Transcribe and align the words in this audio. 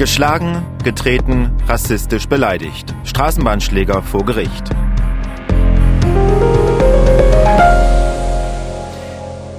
Geschlagen, 0.00 0.64
getreten, 0.82 1.54
rassistisch 1.66 2.26
beleidigt. 2.26 2.94
Straßenbahnschläger 3.04 4.00
vor 4.00 4.24
Gericht. 4.24 4.70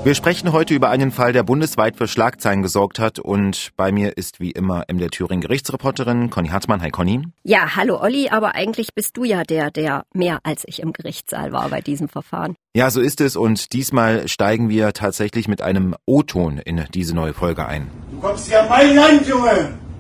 Wir 0.03 0.15
sprechen 0.15 0.51
heute 0.51 0.73
über 0.73 0.89
einen 0.89 1.11
Fall, 1.11 1.31
der 1.31 1.43
bundesweit 1.43 1.95
für 1.95 2.07
Schlagzeilen 2.07 2.63
gesorgt 2.63 2.97
hat. 2.97 3.19
Und 3.19 3.69
bei 3.77 3.91
mir 3.91 4.17
ist 4.17 4.39
wie 4.39 4.49
immer 4.49 4.85
MDR 4.91 5.11
Thüringen 5.11 5.41
Gerichtsreporterin 5.41 6.31
Conny 6.31 6.47
Hartmann. 6.47 6.81
Hi 6.81 6.89
Conny. 6.89 7.21
Ja, 7.43 7.75
hallo 7.75 8.01
Olli, 8.01 8.29
aber 8.29 8.55
eigentlich 8.55 8.95
bist 8.95 9.17
du 9.17 9.23
ja 9.23 9.43
der, 9.43 9.69
der 9.69 10.05
mehr 10.11 10.39
als 10.41 10.63
ich 10.65 10.81
im 10.81 10.91
Gerichtssaal 10.91 11.51
war 11.51 11.69
bei 11.69 11.81
diesem 11.81 12.09
Verfahren. 12.09 12.55
Ja, 12.75 12.89
so 12.89 12.99
ist 12.99 13.21
es. 13.21 13.35
Und 13.35 13.73
diesmal 13.73 14.27
steigen 14.27 14.69
wir 14.69 14.93
tatsächlich 14.93 15.47
mit 15.47 15.61
einem 15.61 15.93
O-Ton 16.07 16.57
in 16.57 16.83
diese 16.95 17.13
neue 17.13 17.35
Folge 17.35 17.67
ein. 17.67 17.91
Du 18.09 18.19
kommst 18.19 18.47
hier 18.47 18.63
an 18.63 18.69
mein 18.69 18.95
Land, 18.95 19.27
Junge! 19.27 19.90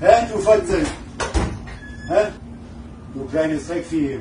Hä, 0.00 0.26
du 0.32 0.38
Fotze? 0.38 0.78
Hä? 2.08 2.32
Du 3.14 3.24
kleines 3.26 3.66
Dreckvieh. 3.66 4.18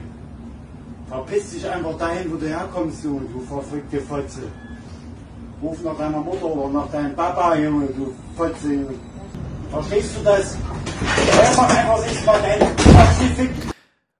Verpiss 1.09 1.51
dich 1.51 1.69
einfach 1.69 1.97
dahin, 1.97 2.31
wo 2.31 2.35
du 2.35 2.47
herkommst, 2.47 3.03
du, 3.03 3.21
du 3.33 3.39
verrückte 3.47 4.01
Fotze. 4.01 4.41
Ruf 5.61 5.81
nach 5.83 5.97
deiner 5.97 6.19
Mutter 6.19 6.45
oder 6.45 6.69
nach 6.79 6.91
deinem 6.91 7.15
Papa, 7.15 7.55
Junge, 7.55 7.87
du 7.87 8.13
Fotze, 8.35 8.67
Junge. 8.73 8.95
Verstehst 9.71 10.17
du 10.17 10.23
das? 10.23 10.57
Hör 11.31 11.55
mal 11.55 11.71
einfach 11.77 12.05
nicht 12.05 12.25
mal 12.25 12.41
deinen 12.41 12.75
Pazifik. 12.75 13.51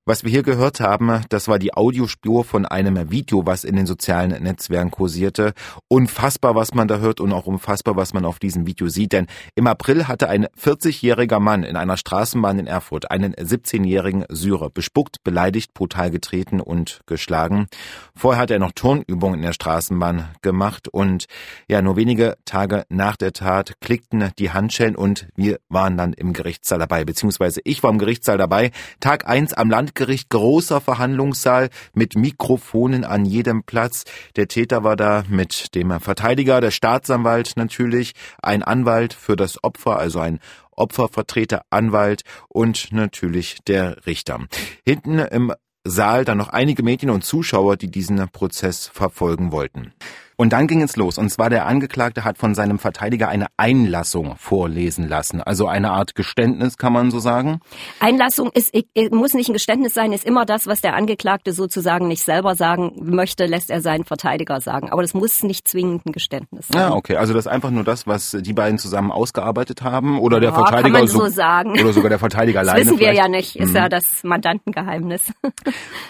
Was 0.09 0.23
wir 0.23 0.31
hier 0.31 0.41
gehört 0.41 0.80
haben, 0.80 1.22
das 1.30 1.48
war 1.48 1.59
die 1.59 1.76
Audiospur 1.76 2.44
von 2.44 2.66
einem 2.66 3.12
Video, 3.12 3.45
was 3.45 3.63
in 3.63 3.76
den 3.76 3.86
sozialen 3.86 4.32
Netzwerken 4.41 4.90
kursierte. 4.90 5.54
Unfassbar, 5.88 6.55
was 6.55 6.73
man 6.73 6.88
da 6.88 6.98
hört 6.98 7.20
und 7.20 7.32
auch 7.32 7.45
unfassbar, 7.45 7.95
was 7.95 8.12
man 8.12 8.26
auf 8.26 8.40
diesem 8.40 8.66
Video 8.66 8.88
sieht. 8.88 9.13
Denn 9.13 9.27
im 9.54 9.68
April 9.68 10.08
hatte 10.08 10.27
ein 10.27 10.48
40-jähriger 10.59 11.40
Mann 11.40 11.62
in 11.62 11.76
einer 11.76 11.95
Straßenbahn 11.95 12.58
in 12.58 12.66
Erfurt 12.66 13.12
einen 13.12 13.35
17-jährigen 13.35 14.26
Syrer 14.29 14.71
bespuckt, 14.71 15.24
beleidigt, 15.24 15.76
brutal 15.76 16.10
getreten 16.10 16.60
und 16.60 17.01
geschlagen. 17.05 17.68
Vorher 18.16 18.41
hat 18.41 18.49
er 18.49 18.57
noch 18.57 18.71
Turnübungen 18.71 19.35
in 19.35 19.46
der 19.46 19.54
Straßenbahn 19.54 20.29
gemacht 20.41 20.88
und 20.88 21.26
ja, 21.68 21.84
nur 21.84 21.98
wenige 21.98 22.35
Tage 22.46 22.84
nach 22.90 23.16
der 23.16 23.32
Tat 23.32 23.73
klickten 23.79 24.32
die 24.40 24.49
Handschellen 24.49 24.96
und 24.96 25.27
wir 25.35 25.60
waren 25.70 25.98
dann 25.98 26.13
im 26.13 26.34
Gerichtssaal 26.34 26.79
dabei, 26.79 27.05
beziehungsweise 27.05 27.62
ich 27.63 27.84
war 27.84 27.91
im 27.91 27.99
Gerichtssaal 27.99 28.40
dabei. 28.40 28.71
Tag 29.01 29.27
eins 29.27 29.54
am 29.54 29.70
Land 29.70 29.94
Landgericht, 29.99 30.29
großer 30.29 30.79
Verhandlungssaal 30.79 31.69
mit 31.93 32.15
Mikrofonen 32.15 33.03
an 33.03 33.25
jedem 33.25 33.63
Platz. 33.63 34.05
Der 34.37 34.47
Täter 34.47 34.85
war 34.85 34.95
da 34.95 35.25
mit 35.27 35.75
dem 35.75 35.99
Verteidiger, 35.99 36.61
der 36.61 36.71
Staatsanwalt 36.71 37.57
natürlich, 37.57 38.13
ein 38.41 38.63
Anwalt 38.63 39.13
für 39.13 39.35
das 39.35 39.61
Opfer, 39.61 39.99
also 39.99 40.20
ein 40.20 40.39
Opfervertreter, 40.71 41.63
Anwalt 41.70 42.21
und 42.47 42.93
natürlich 42.93 43.57
der 43.67 44.05
Richter. 44.05 44.39
Hinten 44.85 45.20
im 45.20 45.53
Saal 45.83 46.23
dann 46.23 46.37
noch 46.37 46.49
einige 46.49 46.81
Medien 46.81 47.09
und 47.09 47.25
Zuschauer, 47.25 47.75
die 47.75 47.91
diesen 47.91 48.25
Prozess 48.29 48.87
verfolgen 48.87 49.51
wollten. 49.51 49.91
Und 50.40 50.54
dann 50.54 50.68
ging 50.68 50.82
es 50.82 50.95
los. 50.95 51.18
Und 51.18 51.29
zwar 51.29 51.49
der 51.49 51.65
Angeklagte 51.65 52.23
hat 52.23 52.37
von 52.37 52.55
seinem 52.55 52.79
Verteidiger 52.79 53.27
eine 53.27 53.48
Einlassung 53.57 54.37
vorlesen 54.37 55.05
lassen. 55.09 55.41
Also 55.41 55.68
eine 55.68 55.91
Art 55.91 56.15
Geständnis, 56.15 56.77
kann 56.77 56.93
man 56.93 57.12
so 57.12 57.20
sagen. 57.20 57.59
Einlassung 57.99 58.49
ist, 58.54 58.73
muss 59.12 59.34
nicht 59.34 59.49
ein 59.49 59.54
Geständnis 59.54 59.93
sein, 59.93 60.13
ist 60.13 60.23
immer 60.23 60.45
das, 60.45 60.65
was 60.65 60.79
der 60.79 60.95
Angeklagte 60.95 61.51
sozusagen 61.51 62.07
nicht 62.07 62.23
selber 62.23 62.55
sagen 62.55 62.93
möchte, 63.01 63.48
lässt 63.48 63.70
er 63.70 63.82
seinen 63.82 64.06
Verteidiger 64.06 64.62
sagen. 64.62 64.90
Aber 64.91 65.01
das 65.01 65.13
muss 65.13 65.44
nicht 65.44 65.67
zwingend 65.67 66.06
ein 66.06 66.13
Geständnis 66.13 66.67
sein. 66.69 66.84
Ja, 66.84 66.94
okay. 66.94 67.17
Also 67.17 67.34
das 67.34 67.45
ist 67.45 67.51
einfach 67.51 67.72
nur 67.72 67.84
das, 67.84 68.07
was 68.07 68.31
die 68.40 68.53
beiden 68.53 68.79
zusammen 68.79 69.12
ausgearbeitet 69.12 69.81
haben 69.81 70.19
oder 70.19 70.40
der 70.40 70.51
ja, 70.51 70.56
Verteidiger 70.56 70.84
kann 70.84 70.91
man 71.01 71.07
so, 71.09 71.28
sagen. 71.28 71.72
oder 71.72 71.91
sogar 71.91 72.09
der 72.12 72.19
Verteidiger 72.19 72.62
das 72.62 72.69
alleine. 72.69 72.85
wissen 72.85 73.00
wir 73.00 73.07
vielleicht. 73.09 73.22
ja 73.23 73.28
nicht. 73.28 73.56
Ist 73.57 73.72
Mhm. 73.72 73.75
ja 73.75 73.90
das 73.90 74.23
Mandantengeheimnis. 74.23 75.34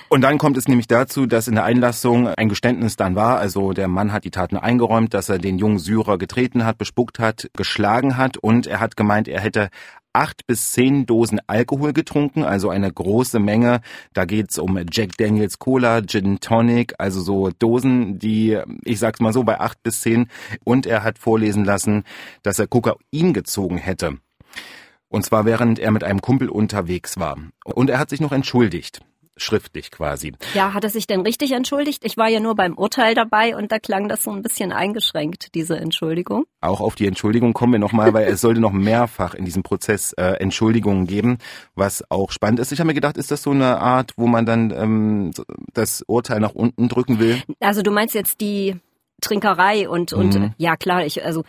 Und 0.08 0.22
dann 0.22 0.38
kommt 0.38 0.56
es 0.58 0.68
nämlich 0.68 0.88
dazu, 0.88 1.26
dass 1.26 1.48
in 1.48 1.56
der 1.56 1.64
Einlassung 1.64 2.28
ein 2.28 2.48
Geständnis 2.48 2.96
dann 2.96 3.16
war. 3.16 3.40
Also 3.40 3.74
der 3.74 3.88
Mann 3.88 4.12
hat 4.12 4.19
die 4.24 4.32
Taten 4.32 4.58
eingeräumt, 4.58 5.14
dass 5.14 5.30
er 5.30 5.38
den 5.38 5.58
jungen 5.58 5.80
Syrer 5.80 6.18
getreten 6.18 6.66
hat, 6.66 6.78
bespuckt 6.78 7.20
hat, 7.20 7.50
geschlagen 7.56 8.18
hat 8.18 8.38
und 8.38 8.68
er 8.68 8.80
hat 8.80 8.96
gemeint, 8.96 9.28
er 9.28 9.42
hätte 9.42 9.70
acht 10.14 10.48
bis 10.48 10.72
zehn 10.72 11.06
Dosen 11.06 11.40
Alkohol 11.48 11.94
getrunken, 11.94 12.44
also 12.44 12.70
eine 12.70 12.92
große 12.92 13.40
Menge. 13.40 13.82
Da 14.14 14.26
geht's 14.26 14.58
um 14.58 14.80
Jack 14.92 15.18
Daniels 15.18 15.60
Cola, 15.60 16.02
Gin 16.02 16.40
Tonic, 16.40 16.96
also 16.98 17.22
so 17.22 17.50
Dosen, 17.58 18.18
die, 18.20 18.60
ich 18.84 19.00
sag's 19.00 19.20
mal 19.20 19.34
so, 19.34 19.44
bei 19.44 19.60
acht 19.60 19.82
bis 19.84 20.02
zehn. 20.02 20.28
Und 20.64 20.86
er 20.86 21.04
hat 21.04 21.20
vorlesen 21.20 21.64
lassen, 21.64 22.04
dass 22.44 22.60
er 22.60 22.68
Kokain 22.68 23.34
gezogen 23.34 23.78
hätte. 23.78 24.18
Und 25.10 25.26
zwar 25.26 25.46
während 25.46 25.80
er 25.80 25.92
mit 25.92 26.04
einem 26.04 26.22
Kumpel 26.22 26.50
unterwegs 26.50 27.18
war. 27.18 27.38
Und 27.64 27.90
er 27.90 28.00
hat 28.00 28.10
sich 28.10 28.22
noch 28.22 28.32
entschuldigt. 28.32 29.02
Schriftlich 29.40 29.92
quasi. 29.92 30.34
Ja, 30.54 30.74
hat 30.74 30.84
er 30.84 30.90
sich 30.90 31.08
denn 31.08 31.22
richtig 31.22 31.52
entschuldigt? 31.54 32.04
Ich 32.06 32.18
war 32.18 32.28
ja 32.28 32.40
nur 32.40 32.56
beim 32.56 32.76
Urteil 32.78 33.16
dabei 33.16 33.56
und 33.56 33.72
da 33.72 33.80
klang 33.80 34.08
das 34.08 34.24
so 34.24 34.32
ein 34.32 34.42
bisschen 34.42 34.72
eingeschränkt, 34.72 35.56
diese 35.56 35.78
Entschuldigung. 35.78 36.46
Auch 36.62 36.82
auf 36.82 36.96
die 36.96 37.08
Entschuldigung 37.08 37.54
kommen 37.54 37.74
wir 37.74 37.80
nochmal, 37.80 38.14
weil 38.14 38.28
es 38.28 38.42
sollte 38.42 38.60
noch 38.60 38.72
mehrfach 38.72 39.34
in 39.34 39.46
diesem 39.46 39.64
Prozess 39.64 40.14
äh, 40.14 40.24
Entschuldigungen 40.40 41.08
geben, 41.08 41.38
was 41.76 42.04
auch 42.12 42.32
spannend 42.32 42.60
ist. 42.60 42.72
Ich 42.72 42.80
habe 42.80 42.88
mir 42.88 42.94
gedacht, 42.94 43.18
ist 43.18 43.32
das 43.32 43.42
so 43.44 43.52
eine 43.52 43.80
Art, 43.80 44.12
wo 44.18 44.28
man 44.28 44.46
dann 44.46 44.72
ähm, 44.72 45.32
das 45.74 46.04
Urteil 46.08 46.40
nach 46.40 46.54
unten 46.54 46.90
drücken 46.90 47.20
will? 47.20 47.42
Also 47.60 47.82
du 47.82 47.92
meinst 47.92 48.14
jetzt 48.16 48.42
die 48.42 48.76
Trinkerei 49.22 49.90
und 49.90 50.14
und 50.14 50.36
Mhm. 50.36 50.54
ja 50.58 50.76
klar, 50.78 51.06
ich 51.06 51.26
also 51.26 51.44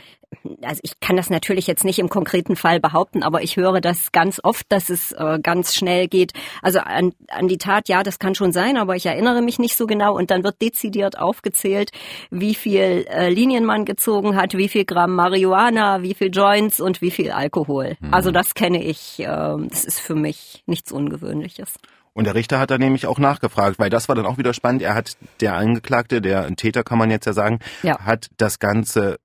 also 0.63 0.81
ich 0.83 1.01
kann 1.01 1.17
das 1.17 1.29
natürlich 1.31 1.67
jetzt 1.67 1.85
nicht 1.85 1.99
im 1.99 2.09
konkreten 2.09 2.57
Fall 2.57 2.81
behaupten, 2.81 3.23
aber 3.23 3.43
ich 3.43 3.57
höre 3.57 3.81
das 3.81 4.13
ganz 4.13 4.41
oft, 4.43 4.65
dass 4.71 4.89
es 4.91 5.13
äh, 5.13 5.39
ganz 5.43 5.75
schnell 5.75 6.09
geht. 6.09 6.33
Also 6.63 6.81
an, 6.81 7.13
an 7.29 7.49
die 7.49 7.59
Tat, 7.59 7.89
ja, 7.89 8.03
das 8.03 8.19
kann 8.19 8.35
schon 8.35 8.53
sein, 8.53 8.77
aber 8.77 8.97
ich 8.97 9.07
erinnere 9.07 9.43
mich 9.43 9.59
nicht 9.59 9.77
so 9.77 9.87
genau 9.87 10.17
und 10.17 10.31
dann 10.31 10.45
wird 10.45 10.63
dezidiert 10.63 11.19
aufgezählt, 11.19 11.91
wie 12.31 12.55
viel 12.55 13.07
äh, 13.11 13.29
Linien 13.29 13.65
man 13.65 13.85
gezogen 13.85 14.37
hat, 14.37 14.55
wie 14.55 14.69
viel 14.69 14.85
Gramm 14.85 15.15
Marihuana, 15.15 16.03
wie 16.03 16.15
viel 16.15 16.31
Joints 16.33 16.81
und 16.81 17.01
wie 17.01 17.11
viel 17.11 17.31
Alkohol. 17.33 17.97
Also 18.11 18.31
das 18.31 18.55
kenne 18.55 18.83
ich. 18.83 19.19
Äh, 19.21 19.27
das 19.27 19.85
ist 19.85 20.01
für 20.01 20.15
mich 20.15 20.63
nichts 20.67 20.93
Ungewöhnliches. 20.93 21.75
Und 22.13 22.25
der 22.25 22.35
Richter 22.35 22.59
hat 22.59 22.71
da 22.71 22.79
nämlich 22.79 23.07
auch 23.07 23.19
nachgefragt, 23.19 23.79
weil 23.79 23.89
das 23.89 24.09
war 24.09 24.17
dann 24.17 24.27
auch 24.27 24.37
wieder 24.37 24.53
spannend. 24.53 24.83
Er 24.83 24.95
hat, 24.95 25.17
der 25.41 25.55
Angeklagte, 25.55 26.21
der 26.21 26.55
Täter 26.57 26.83
kann 26.83 26.99
man 26.99 27.11
jetzt 27.11 27.27
ja 27.27 27.33
sagen, 27.33 27.61
Ja. 27.83 28.01
hat 28.01 28.29
das 28.37 28.59
Ganze 28.59 29.19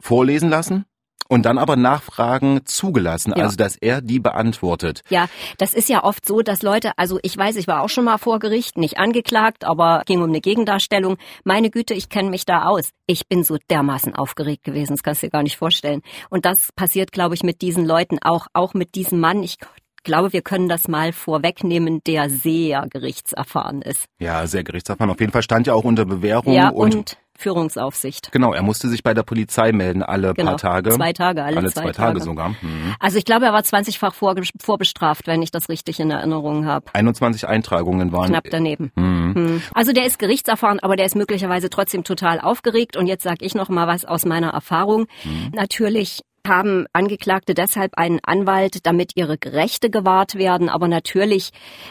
vorlesen 0.00 0.48
lassen 0.48 0.84
und 1.30 1.46
dann 1.46 1.58
aber 1.58 1.76
Nachfragen 1.76 2.62
zugelassen, 2.64 3.32
Ja. 3.36 3.44
also 3.44 3.56
dass 3.56 3.76
er 3.76 4.00
die 4.00 4.18
beantwortet. 4.18 5.02
Ja, 5.10 5.28
das 5.58 5.74
ist 5.74 5.88
ja 5.88 6.02
oft 6.02 6.26
so, 6.26 6.40
dass 6.42 6.62
Leute, 6.62 6.92
also 6.96 7.20
ich 7.22 7.36
weiß, 7.36 7.54
ich 7.56 7.68
war 7.68 7.82
auch 7.82 7.88
schon 7.88 8.04
mal 8.04 8.18
vor 8.18 8.40
Gericht, 8.40 8.76
nicht 8.76 8.98
angeklagt, 8.98 9.64
aber 9.64 10.02
ging 10.06 10.22
um 10.22 10.28
eine 10.30 10.40
Gegendarstellung. 10.40 11.18
Meine 11.44 11.70
Güte, 11.70 11.94
ich 11.94 12.08
kenne 12.08 12.30
mich 12.30 12.46
da 12.46 12.64
aus. 12.64 12.90
Ich 13.06 13.28
bin 13.28 13.44
so 13.44 13.58
dermaßen 13.70 14.16
aufgeregt 14.16 14.64
gewesen, 14.64 14.94
das 14.94 15.04
kannst 15.04 15.22
du 15.22 15.28
dir 15.28 15.30
gar 15.30 15.44
nicht 15.44 15.56
vorstellen. 15.56 16.02
Und 16.30 16.44
das 16.44 16.72
passiert, 16.74 17.12
glaube 17.12 17.36
ich, 17.36 17.44
mit 17.44 17.62
diesen 17.62 17.86
Leuten 17.86 18.18
auch, 18.20 18.48
auch 18.52 18.74
mit 18.74 18.96
diesem 18.96 19.20
Mann. 19.20 19.44
Ich 19.44 19.58
glaube, 20.02 20.32
wir 20.32 20.42
können 20.42 20.68
das 20.68 20.88
mal 20.88 21.12
vorwegnehmen, 21.12 22.00
der 22.06 22.28
sehr 22.28 22.86
gerichtserfahren 22.90 23.82
ist. 23.82 24.06
Ja, 24.18 24.46
sehr 24.48 24.64
gerichtserfahren. 24.64 25.10
Auf 25.10 25.20
jeden 25.20 25.32
Fall 25.32 25.42
stand 25.42 25.68
ja 25.68 25.74
auch 25.74 25.84
unter 25.84 26.06
Bewährung 26.06 26.54
ja, 26.54 26.70
und, 26.70 26.94
und, 26.96 27.18
Führungsaufsicht. 27.40 28.30
genau, 28.32 28.52
er 28.52 28.62
musste 28.62 28.88
sich 28.88 29.02
bei 29.02 29.14
der 29.14 29.22
Polizei 29.22 29.72
melden 29.72 30.02
alle 30.02 30.34
Genau, 30.34 30.50
paar 30.50 30.58
Tage. 30.58 30.90
zwei 30.90 31.12
Tage, 31.12 31.42
alle, 31.42 31.56
alle 31.56 31.70
zwei, 31.72 31.82
zwei 31.82 31.92
Tage 31.92 32.18
Tage. 32.18 32.20
sogar. 32.24 32.48
Mhm. 32.50 32.94
Also 33.00 33.18
ich 33.18 33.24
glaube, 33.24 33.46
er 33.46 33.52
war 33.52 33.60
20-fach 33.62 34.14
vorge- 34.14 34.48
vorbestraft, 34.60 35.26
wenn 35.26 35.42
ich 35.42 35.50
das 35.50 35.68
richtig 35.68 35.98
in 36.00 36.10
Erinnerung 36.10 36.66
habe. 36.66 36.86
21 36.92 37.48
Eintragungen 37.48 38.12
waren. 38.12 38.28
Knapp 38.28 38.44
daneben. 38.50 38.92
Mhm. 38.94 39.34
Hm. 39.34 39.62
Also 39.74 39.92
der 39.92 40.06
ist 40.06 40.18
gerichtserfahren, 40.18 40.80
aber 40.80 40.96
der 40.96 41.06
ist 41.06 41.16
möglicherweise 41.16 41.70
trotzdem 41.70 42.04
total 42.04 42.40
aufgeregt. 42.40 42.96
Und 42.96 43.06
jetzt 43.06 43.22
sage 43.24 43.44
ich 43.44 43.54
noch 43.54 43.68
mal 43.68 43.86
was 43.86 44.04
aus 44.04 44.24
meiner 44.24 44.50
Erfahrung. 44.50 45.06
Natürlich 45.52 46.20
haben 46.46 46.86
Angeklagte 46.92 47.54
deshalb 47.54 47.96
einen 47.96 48.20
Anwalt, 48.22 48.86
damit 48.86 49.12
ihre 49.16 49.36
Rechte 49.44 49.90
gewahrt 49.90 50.34
werden. 50.36 50.68
Aber 50.68 50.88
natürlich 50.88 51.50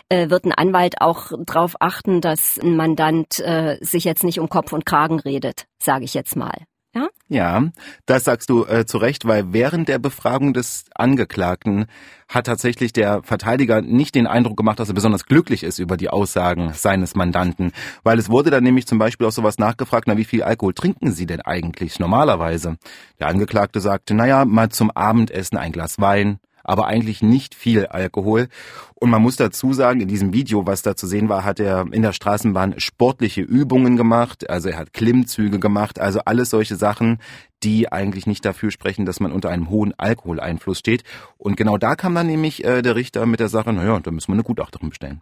äh, 0.10 0.30
wird 0.30 0.46
ein 0.46 0.54
Anwalt 0.54 1.02
auch 1.02 1.32
darauf 1.46 1.76
achten, 1.80 2.22
dass 2.22 2.60
ein 2.60 2.76
Mandant 2.76 3.40
äh, 3.40 3.78
sich 3.82 4.04
jetzt 4.04 4.24
nicht 4.24 4.40
um 4.40 4.50
Kopf 4.50 4.74
und 4.74 4.86
Kragen 4.86 5.20
redet, 5.20 5.66
sage 5.82 6.06
ich 6.06 6.14
jetzt 6.14 6.36
mal. 6.36 6.69
Ja? 6.96 7.10
Ja, 7.28 7.64
das 8.08 8.24
sagst 8.24 8.50
du 8.50 8.66
äh, 8.66 8.86
zu 8.86 8.98
Recht, 8.98 9.26
weil 9.26 9.54
während 9.54 9.88
der 9.88 10.00
Befragung 10.00 10.54
des 10.54 10.86
Angeklagten 10.96 11.86
hat 12.28 12.48
tatsächlich 12.48 12.94
der 12.94 13.22
Verteidiger 13.22 13.82
nicht 13.82 14.16
den 14.16 14.26
Eindruck 14.26 14.58
gemacht, 14.58 14.80
dass 14.80 14.90
er 14.90 14.96
besonders 14.96 15.26
glücklich 15.26 15.64
ist 15.64 15.78
über 15.78 15.98
die 15.98 16.10
Aussagen 16.10 16.74
seines 16.74 17.16
Mandanten. 17.16 17.74
Weil 18.04 18.18
es 18.18 18.30
wurde 18.30 18.50
dann 18.50 18.64
nämlich 18.64 18.88
zum 18.88 18.98
Beispiel 18.98 19.28
auch 19.28 19.32
sowas 19.32 19.60
nachgefragt, 19.60 20.08
na, 20.08 20.18
wie 20.18 20.26
viel 20.26 20.42
Alkohol 20.42 20.74
trinken 20.74 21.12
Sie 21.12 21.28
denn 21.28 21.42
eigentlich 21.42 22.00
normalerweise? 22.00 22.78
Der 23.20 23.28
Angeklagte 23.28 23.80
sagte, 23.80 24.16
naja, 24.16 24.46
mal 24.46 24.70
zum 24.70 24.90
Abendessen 24.90 25.58
ein 25.58 25.72
Glas 25.72 26.00
Wein, 26.00 26.40
aber 26.70 26.86
eigentlich 26.86 27.24
nicht 27.24 27.56
viel 27.56 27.88
Alkohol. 27.88 28.48
Und 28.94 29.10
man 29.10 29.24
muss 29.24 29.38
dazu 29.38 29.74
sagen, 29.74 30.02
in 30.02 30.08
diesem 30.08 30.34
Video, 30.34 30.68
was 30.68 30.84
da 30.84 30.96
zu 30.96 31.08
sehen 31.08 31.28
war, 31.28 31.44
hat 31.44 31.60
er 31.60 31.88
in 31.92 32.04
der 32.04 32.14
Straßenbahn 32.14 32.80
sportliche 32.80 33.42
Übungen 33.42 33.98
gemacht, 33.98 34.48
also 34.50 34.70
er 34.70 34.78
hat 34.78 34.94
Klimmzüge 34.94 35.60
gemacht, 35.60 36.00
also 36.00 36.20
alles 36.26 36.52
solche 36.52 36.76
Sachen, 36.76 37.18
die 37.64 37.92
eigentlich 37.92 38.28
nicht 38.28 38.46
dafür 38.46 38.70
sprechen, 38.70 39.06
dass 39.06 39.20
man 39.20 39.32
unter 39.32 39.50
einem 39.50 39.70
hohen 39.72 39.94
Alkoholeinfluss 39.98 40.78
steht. 40.78 41.04
Und 41.38 41.58
genau 41.58 41.78
da 41.78 41.96
kam 41.96 42.14
dann 42.14 42.28
nämlich 42.28 42.64
äh, 42.64 42.84
der 42.84 42.96
Richter 42.96 43.26
mit 43.26 43.40
der 43.40 43.50
Sache, 43.50 43.74
naja, 43.74 44.00
da 44.00 44.12
müssen 44.12 44.28
wir 44.28 44.34
eine 44.34 44.44
Gutachterin 44.44 44.90
bestellen. 44.90 45.22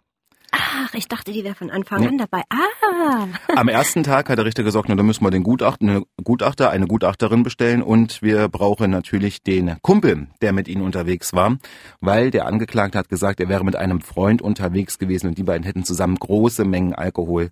Ach, 0.50 0.94
ich 0.94 1.08
dachte, 1.08 1.32
die 1.32 1.44
wäre 1.44 1.54
von 1.54 1.70
Anfang 1.70 2.02
ja. 2.02 2.08
an 2.08 2.18
dabei. 2.18 2.42
Ah. 2.48 3.26
Am 3.54 3.68
ersten 3.68 4.02
Tag 4.02 4.28
hat 4.28 4.38
der 4.38 4.44
Richter 4.44 4.62
gesagt, 4.62 4.88
na, 4.88 4.94
da 4.94 5.02
müssen 5.02 5.24
wir 5.24 5.30
den 5.30 5.42
Gutachter, 5.42 5.84
eine 5.84 6.02
Gutachter, 6.22 6.70
eine 6.70 6.86
Gutachterin 6.86 7.42
bestellen 7.42 7.82
und 7.82 8.22
wir 8.22 8.48
brauchen 8.48 8.90
natürlich 8.90 9.42
den 9.42 9.76
Kumpel, 9.82 10.28
der 10.40 10.52
mit 10.52 10.68
ihnen 10.68 10.82
unterwegs 10.82 11.32
war, 11.32 11.58
weil 12.00 12.30
der 12.30 12.46
Angeklagte 12.46 12.98
hat 12.98 13.08
gesagt, 13.08 13.40
er 13.40 13.48
wäre 13.48 13.64
mit 13.64 13.76
einem 13.76 14.00
Freund 14.00 14.40
unterwegs 14.40 14.98
gewesen 14.98 15.28
und 15.28 15.38
die 15.38 15.42
beiden 15.42 15.64
hätten 15.64 15.84
zusammen 15.84 16.16
große 16.16 16.64
Mengen 16.64 16.94
Alkohol 16.94 17.50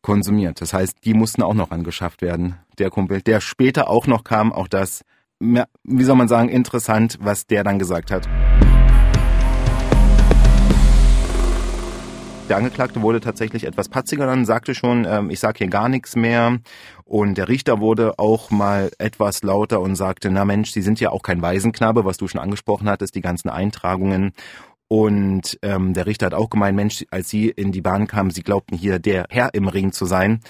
konsumiert. 0.00 0.60
Das 0.60 0.72
heißt, 0.72 0.98
die 1.04 1.14
mussten 1.14 1.42
auch 1.42 1.54
noch 1.54 1.70
angeschafft 1.70 2.22
werden, 2.22 2.56
der 2.78 2.90
Kumpel, 2.90 3.22
der 3.22 3.40
später 3.40 3.88
auch 3.88 4.06
noch 4.06 4.24
kam, 4.24 4.52
auch 4.52 4.68
das, 4.68 5.04
wie 5.38 6.04
soll 6.04 6.16
man 6.16 6.28
sagen, 6.28 6.48
interessant, 6.48 7.18
was 7.20 7.46
der 7.46 7.62
dann 7.64 7.78
gesagt 7.78 8.10
hat. 8.10 8.28
Der 12.48 12.56
Angeklagte 12.56 13.00
wurde 13.02 13.20
tatsächlich 13.20 13.64
etwas 13.64 13.88
patziger 13.88 14.26
dann, 14.26 14.44
sagte 14.44 14.74
schon, 14.74 15.06
ähm, 15.08 15.30
ich 15.30 15.40
sage 15.40 15.58
hier 15.58 15.68
gar 15.68 15.88
nichts 15.88 16.16
mehr. 16.16 16.58
Und 17.04 17.38
der 17.38 17.48
Richter 17.48 17.80
wurde 17.80 18.18
auch 18.18 18.50
mal 18.50 18.90
etwas 18.98 19.42
lauter 19.42 19.80
und 19.80 19.96
sagte, 19.96 20.30
na 20.30 20.44
Mensch, 20.44 20.70
Sie 20.72 20.82
sind 20.82 21.00
ja 21.00 21.10
auch 21.10 21.22
kein 21.22 21.40
Waisenknabe, 21.40 22.04
was 22.04 22.16
du 22.16 22.28
schon 22.28 22.40
angesprochen 22.40 22.88
hattest, 22.88 23.14
die 23.14 23.20
ganzen 23.20 23.48
Eintragungen. 23.48 24.32
Und 24.88 25.58
ähm, 25.62 25.94
der 25.94 26.04
Richter 26.04 26.26
hat 26.26 26.34
auch 26.34 26.50
gemeint, 26.50 26.76
Mensch, 26.76 27.04
als 27.10 27.30
Sie 27.30 27.48
in 27.48 27.72
die 27.72 27.80
Bahn 27.80 28.06
kamen, 28.06 28.30
Sie 28.30 28.42
glaubten 28.42 28.76
hier 28.76 28.98
der 28.98 29.26
Herr 29.30 29.54
im 29.54 29.68
Ring 29.68 29.92
zu 29.92 30.04
sein. 30.04 30.40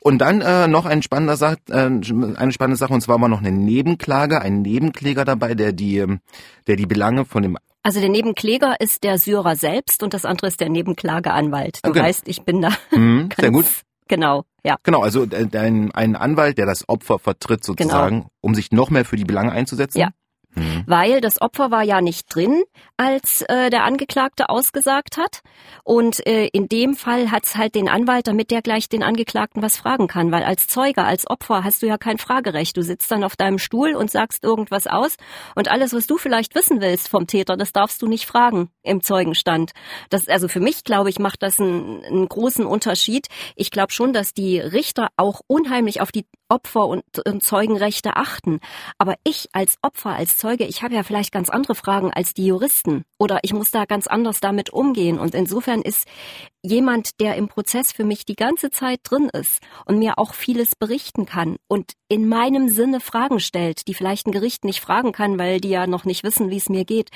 Und 0.00 0.18
dann 0.18 0.40
äh, 0.40 0.66
noch 0.66 0.86
ein 0.86 1.02
spannender 1.02 1.36
Sach, 1.36 1.56
äh, 1.68 1.76
eine 1.76 2.52
spannende 2.52 2.78
Sache, 2.78 2.94
und 2.94 3.02
zwar 3.02 3.20
war 3.20 3.28
noch 3.28 3.40
eine 3.40 3.52
Nebenklage, 3.52 4.40
ein 4.40 4.62
Nebenkläger 4.62 5.24
dabei, 5.24 5.54
der 5.54 5.72
die, 5.72 5.98
ähm, 5.98 6.20
der 6.66 6.76
die 6.76 6.86
Belange 6.86 7.24
von 7.24 7.42
dem 7.42 7.58
also 7.82 8.00
der 8.00 8.08
Nebenkläger 8.08 8.80
ist 8.80 9.02
der 9.04 9.18
Syrer 9.18 9.56
selbst 9.56 10.02
und 10.02 10.14
das 10.14 10.24
andere 10.24 10.46
ist 10.48 10.60
der 10.60 10.68
Nebenklageanwalt. 10.68 11.80
Du 11.82 11.90
okay. 11.90 12.00
weißt, 12.00 12.28
ich 12.28 12.42
bin 12.42 12.62
da 12.62 12.70
mhm, 12.90 13.28
sehr 13.38 13.50
gut. 13.52 13.66
Genau, 14.08 14.44
ja. 14.64 14.76
Genau, 14.82 15.02
also 15.02 15.24
äh, 15.24 15.48
ein, 15.56 15.90
ein 15.92 16.16
Anwalt, 16.16 16.58
der 16.58 16.66
das 16.66 16.88
Opfer 16.88 17.18
vertritt 17.18 17.64
sozusagen, 17.64 18.20
genau. 18.20 18.30
um 18.40 18.54
sich 18.54 18.70
noch 18.70 18.90
mehr 18.90 19.04
für 19.04 19.16
die 19.16 19.24
Belange 19.24 19.52
einzusetzen. 19.52 19.98
Ja, 19.98 20.10
Mhm. 20.54 20.84
Weil 20.86 21.20
das 21.20 21.40
Opfer 21.40 21.70
war 21.70 21.82
ja 21.82 22.00
nicht 22.00 22.34
drin, 22.34 22.62
als 22.96 23.42
äh, 23.42 23.70
der 23.70 23.84
Angeklagte 23.84 24.48
ausgesagt 24.48 25.16
hat. 25.16 25.42
Und 25.84 26.26
äh, 26.26 26.46
in 26.52 26.68
dem 26.68 26.94
Fall 26.94 27.30
hat's 27.30 27.56
halt 27.56 27.74
den 27.74 27.88
Anwalt, 27.88 28.26
damit 28.26 28.50
der 28.50 28.62
gleich 28.62 28.88
den 28.88 29.02
Angeklagten 29.02 29.62
was 29.62 29.76
fragen 29.76 30.08
kann. 30.08 30.30
Weil 30.30 30.44
als 30.44 30.66
Zeuge, 30.66 31.04
als 31.04 31.28
Opfer 31.28 31.64
hast 31.64 31.82
du 31.82 31.86
ja 31.86 31.98
kein 31.98 32.18
Fragerecht. 32.18 32.76
Du 32.76 32.82
sitzt 32.82 33.10
dann 33.10 33.24
auf 33.24 33.36
deinem 33.36 33.58
Stuhl 33.58 33.94
und 33.94 34.10
sagst 34.10 34.44
irgendwas 34.44 34.86
aus. 34.86 35.16
Und 35.54 35.70
alles, 35.70 35.94
was 35.94 36.06
du 36.06 36.18
vielleicht 36.18 36.54
wissen 36.54 36.80
willst 36.80 37.08
vom 37.08 37.26
Täter, 37.26 37.56
das 37.56 37.72
darfst 37.72 38.02
du 38.02 38.06
nicht 38.06 38.26
fragen 38.26 38.70
im 38.82 39.02
Zeugenstand. 39.02 39.72
Das, 40.10 40.28
also 40.28 40.48
für 40.48 40.60
mich, 40.60 40.84
glaube 40.84 41.10
ich, 41.10 41.18
macht 41.18 41.42
das 41.42 41.60
einen, 41.60 42.04
einen 42.04 42.28
großen 42.28 42.66
Unterschied. 42.66 43.28
Ich 43.56 43.70
glaube 43.70 43.92
schon, 43.92 44.12
dass 44.12 44.34
die 44.34 44.60
Richter 44.60 45.08
auch 45.16 45.40
unheimlich 45.46 46.00
auf 46.00 46.12
die 46.12 46.26
Opfer- 46.52 46.86
und, 46.86 47.02
und 47.26 47.42
Zeugenrechte 47.42 48.16
achten. 48.16 48.60
Aber 48.98 49.14
ich 49.24 49.48
als 49.52 49.78
Opfer, 49.80 50.10
als 50.10 50.36
Zeuge, 50.36 50.64
ich 50.64 50.82
habe 50.82 50.94
ja 50.94 51.02
vielleicht 51.02 51.32
ganz 51.32 51.48
andere 51.48 51.74
Fragen 51.74 52.12
als 52.12 52.34
die 52.34 52.44
Juristen 52.44 53.04
oder 53.18 53.38
ich 53.42 53.54
muss 53.54 53.70
da 53.70 53.86
ganz 53.86 54.06
anders 54.06 54.40
damit 54.40 54.70
umgehen. 54.70 55.18
Und 55.18 55.34
insofern 55.34 55.80
ist 55.80 56.06
jemand, 56.62 57.20
der 57.20 57.36
im 57.36 57.48
Prozess 57.48 57.90
für 57.90 58.04
mich 58.04 58.26
die 58.26 58.36
ganze 58.36 58.70
Zeit 58.70 59.00
drin 59.04 59.30
ist 59.32 59.60
und 59.86 59.98
mir 59.98 60.18
auch 60.18 60.34
vieles 60.34 60.76
berichten 60.76 61.24
kann 61.24 61.56
und 61.68 61.94
in 62.08 62.28
meinem 62.28 62.68
Sinne 62.68 63.00
Fragen 63.00 63.40
stellt, 63.40 63.88
die 63.88 63.94
vielleicht 63.94 64.26
ein 64.26 64.32
Gericht 64.32 64.66
nicht 64.66 64.80
fragen 64.80 65.12
kann, 65.12 65.38
weil 65.38 65.58
die 65.58 65.70
ja 65.70 65.86
noch 65.86 66.04
nicht 66.04 66.22
wissen, 66.22 66.50
wie 66.50 66.58
es 66.58 66.68
mir 66.68 66.84
geht. 66.84 67.08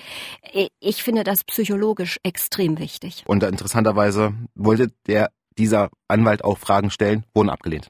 Ich 0.80 1.02
finde 1.02 1.24
das 1.24 1.44
psychologisch 1.44 2.18
extrem 2.22 2.78
wichtig. 2.78 3.22
Und 3.26 3.42
interessanterweise 3.42 4.32
wollte 4.54 4.92
der 5.06 5.30
dieser 5.58 5.90
Anwalt 6.08 6.42
auch 6.44 6.58
Fragen 6.58 6.90
stellen, 6.90 7.24
wurden 7.34 7.50
abgelehnt. 7.50 7.88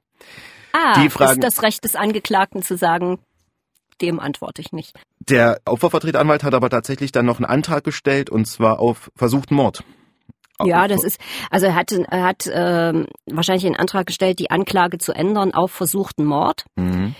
Ah, 0.77 1.01
die 1.01 1.09
Fragen, 1.09 1.41
ist 1.41 1.43
das 1.43 1.63
Recht 1.63 1.85
des 1.85 1.97
Angeklagten 1.97 2.63
zu 2.63 2.77
sagen, 2.77 3.19
dem 4.03 4.21
antworte 4.21 4.61
ich 4.61 4.73
nicht. 4.73 4.95
Der 5.21 5.61
Opfervertreteranwalt 5.65 6.45
hat 6.45 6.55
aber 6.55 6.69
tatsächlich 6.69 7.13
dann 7.13 7.25
noch 7.25 7.39
einen 7.39 7.47
Antrag 7.47 7.83
gestellt 7.83 8.29
und 8.29 8.47
zwar 8.47 8.79
auf 8.79 9.11
versuchten 9.17 9.55
Mord. 9.55 9.85
Ja, 10.65 10.89
das 10.89 11.05
ist, 11.05 11.21
also 11.51 11.67
er 11.67 11.75
hat, 11.75 11.93
er 11.93 12.23
hat 12.23 12.51
ähm, 12.53 13.07
wahrscheinlich 13.27 13.67
einen 13.67 13.77
Antrag 13.77 14.07
gestellt, 14.07 14.39
die 14.39 14.51
Anklage 14.51 14.99
zu 14.99 15.13
ändern 15.13 15.53
auf 15.53 15.71
versuchten 15.71 16.25
Mord. 16.25 16.65
Mhm. 16.77 17.15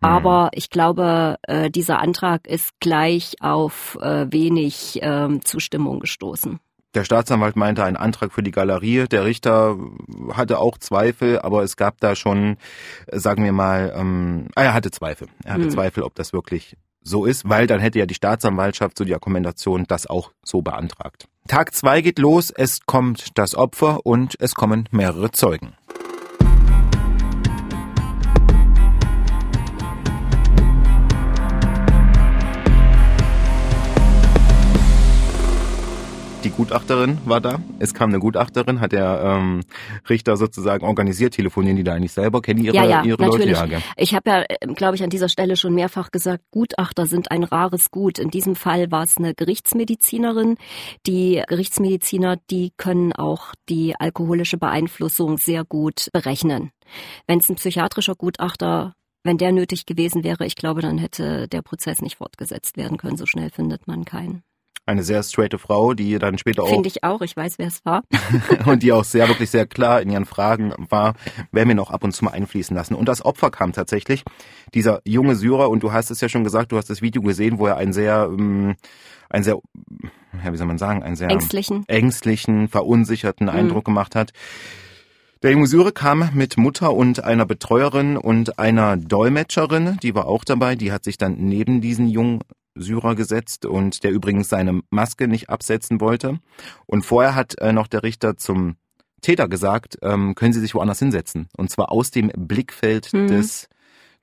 Aber 0.00 0.50
ich 0.52 0.68
glaube, 0.68 1.36
äh, 1.42 1.70
dieser 1.70 1.98
Antrag 1.98 2.46
ist 2.46 2.78
gleich 2.80 3.36
auf 3.40 3.96
äh, 4.02 4.30
wenig 4.30 5.02
äh, 5.02 5.40
Zustimmung 5.40 6.00
gestoßen. 6.00 6.60
Der 6.94 7.04
Staatsanwalt 7.04 7.56
meinte 7.56 7.84
einen 7.84 7.96
Antrag 7.96 8.32
für 8.32 8.42
die 8.42 8.52
Galerie. 8.52 9.06
Der 9.08 9.24
Richter 9.24 9.76
hatte 10.32 10.58
auch 10.58 10.78
Zweifel, 10.78 11.40
aber 11.40 11.62
es 11.62 11.76
gab 11.76 12.00
da 12.00 12.14
schon, 12.14 12.56
sagen 13.10 13.44
wir 13.44 13.52
mal, 13.52 13.92
ähm, 13.96 14.48
ah, 14.54 14.62
er 14.62 14.74
hatte 14.74 14.90
Zweifel. 14.90 15.28
Er 15.44 15.54
hatte 15.54 15.64
hm. 15.64 15.70
Zweifel, 15.70 16.02
ob 16.04 16.14
das 16.14 16.32
wirklich 16.32 16.76
so 17.02 17.26
ist, 17.26 17.48
weil 17.48 17.66
dann 17.66 17.80
hätte 17.80 17.98
ja 17.98 18.06
die 18.06 18.14
Staatsanwaltschaft 18.14 18.96
zu 18.96 19.02
so 19.02 19.06
die 19.06 19.14
Argumentation 19.14 19.84
das 19.86 20.06
auch 20.06 20.32
so 20.42 20.62
beantragt. 20.62 21.28
Tag 21.48 21.74
zwei 21.74 22.00
geht 22.00 22.18
los, 22.18 22.50
es 22.50 22.86
kommt 22.86 23.36
das 23.38 23.54
Opfer 23.54 24.06
und 24.06 24.36
es 24.40 24.54
kommen 24.54 24.88
mehrere 24.90 25.30
Zeugen. 25.30 25.74
Die 36.44 36.50
Gutachterin 36.50 37.18
war 37.24 37.40
da. 37.40 37.60
Es 37.78 37.94
kam 37.94 38.10
eine 38.10 38.18
Gutachterin, 38.18 38.80
hat 38.80 38.92
der 38.92 39.22
ähm, 39.24 39.62
Richter 40.08 40.36
sozusagen 40.36 40.84
organisiert. 40.84 41.34
Telefonieren 41.34 41.76
die 41.76 41.84
da 41.84 41.94
eigentlich 41.94 42.12
selber? 42.12 42.42
Kennen 42.42 42.62
ihre, 42.62 42.76
ja, 42.76 42.84
ja, 42.84 43.02
ihre 43.02 43.22
natürlich. 43.22 43.58
Leute? 43.58 43.72
Ja, 43.72 43.78
ich 43.96 44.14
habe 44.14 44.30
ja, 44.30 44.44
ähm, 44.60 44.74
glaube 44.74 44.96
ich, 44.96 45.02
an 45.02 45.10
dieser 45.10 45.28
Stelle 45.28 45.56
schon 45.56 45.74
mehrfach 45.74 46.10
gesagt, 46.10 46.44
Gutachter 46.50 47.06
sind 47.06 47.30
ein 47.30 47.44
rares 47.44 47.90
Gut. 47.90 48.18
In 48.18 48.30
diesem 48.30 48.56
Fall 48.56 48.90
war 48.90 49.04
es 49.04 49.16
eine 49.16 49.34
Gerichtsmedizinerin. 49.34 50.56
Die 51.06 51.42
Gerichtsmediziner, 51.48 52.36
die 52.50 52.72
können 52.76 53.12
auch 53.14 53.54
die 53.68 53.94
alkoholische 53.98 54.58
Beeinflussung 54.58 55.38
sehr 55.38 55.64
gut 55.64 56.08
berechnen. 56.12 56.70
Wenn 57.26 57.38
es 57.38 57.48
ein 57.48 57.56
psychiatrischer 57.56 58.14
Gutachter 58.14 58.94
wenn 59.26 59.38
der 59.38 59.52
nötig 59.52 59.86
gewesen 59.86 60.22
wäre, 60.22 60.44
ich 60.44 60.54
glaube, 60.54 60.82
dann 60.82 60.98
hätte 60.98 61.48
der 61.48 61.62
Prozess 61.62 62.02
nicht 62.02 62.16
fortgesetzt 62.16 62.76
werden 62.76 62.98
können. 62.98 63.16
So 63.16 63.24
schnell 63.24 63.48
findet 63.48 63.86
man 63.86 64.04
keinen 64.04 64.42
eine 64.86 65.02
sehr 65.02 65.22
straighte 65.22 65.58
Frau, 65.58 65.94
die 65.94 66.18
dann 66.18 66.38
später 66.38 66.62
auch. 66.62 66.68
Finde 66.68 66.88
ich 66.88 67.04
auch, 67.04 67.22
ich 67.22 67.36
weiß, 67.36 67.58
wer 67.58 67.68
es 67.68 67.84
war. 67.84 68.02
und 68.66 68.82
die 68.82 68.92
auch 68.92 69.04
sehr, 69.04 69.28
wirklich 69.28 69.50
sehr 69.50 69.66
klar 69.66 70.02
in 70.02 70.10
ihren 70.10 70.26
Fragen 70.26 70.74
war, 70.90 71.14
werden 71.52 71.68
wir 71.68 71.74
noch 71.74 71.90
ab 71.90 72.04
und 72.04 72.12
zu 72.12 72.24
mal 72.24 72.32
einfließen 72.32 72.76
lassen. 72.76 72.94
Und 72.94 73.08
das 73.08 73.24
Opfer 73.24 73.50
kam 73.50 73.72
tatsächlich, 73.72 74.24
dieser 74.74 75.00
junge 75.04 75.36
Syrer, 75.36 75.70
und 75.70 75.82
du 75.82 75.92
hast 75.92 76.10
es 76.10 76.20
ja 76.20 76.28
schon 76.28 76.44
gesagt, 76.44 76.72
du 76.72 76.76
hast 76.76 76.90
das 76.90 77.02
Video 77.02 77.22
gesehen, 77.22 77.58
wo 77.58 77.66
er 77.66 77.76
einen 77.76 77.92
sehr, 77.92 78.28
ähm, 78.30 78.76
einen 79.30 79.44
sehr, 79.44 79.58
ja, 80.44 80.52
wie 80.52 80.56
soll 80.56 80.66
man 80.66 80.78
sagen, 80.78 81.02
einen 81.02 81.16
sehr 81.16 81.30
ängstlichen, 81.30 81.84
ängstlichen 81.88 82.68
verunsicherten 82.68 83.46
mhm. 83.46 83.54
Eindruck 83.54 83.84
gemacht 83.86 84.14
hat. 84.14 84.32
Der 85.42 85.50
junge 85.50 85.66
Syrer 85.66 85.92
kam 85.92 86.30
mit 86.32 86.56
Mutter 86.56 86.94
und 86.94 87.22
einer 87.22 87.44
Betreuerin 87.44 88.16
und 88.16 88.58
einer 88.58 88.96
Dolmetscherin, 88.96 89.98
die 90.02 90.14
war 90.14 90.26
auch 90.26 90.42
dabei, 90.42 90.74
die 90.74 90.90
hat 90.90 91.04
sich 91.04 91.18
dann 91.18 91.36
neben 91.36 91.82
diesen 91.82 92.08
jungen 92.08 92.40
Syrer 92.74 93.14
gesetzt 93.14 93.66
und 93.66 94.04
der 94.04 94.10
übrigens 94.10 94.48
seine 94.48 94.80
Maske 94.90 95.28
nicht 95.28 95.50
absetzen 95.50 96.00
wollte. 96.00 96.40
Und 96.86 97.04
vorher 97.04 97.34
hat 97.34 97.58
äh, 97.58 97.72
noch 97.72 97.86
der 97.86 98.02
Richter 98.02 98.36
zum 98.36 98.76
Täter 99.20 99.48
gesagt, 99.48 99.98
ähm, 100.02 100.34
können 100.34 100.52
Sie 100.52 100.60
sich 100.60 100.74
woanders 100.74 100.98
hinsetzen. 100.98 101.48
Und 101.56 101.70
zwar 101.70 101.90
aus 101.90 102.10
dem 102.10 102.30
Blickfeld 102.36 103.12
mhm. 103.12 103.28
des 103.28 103.68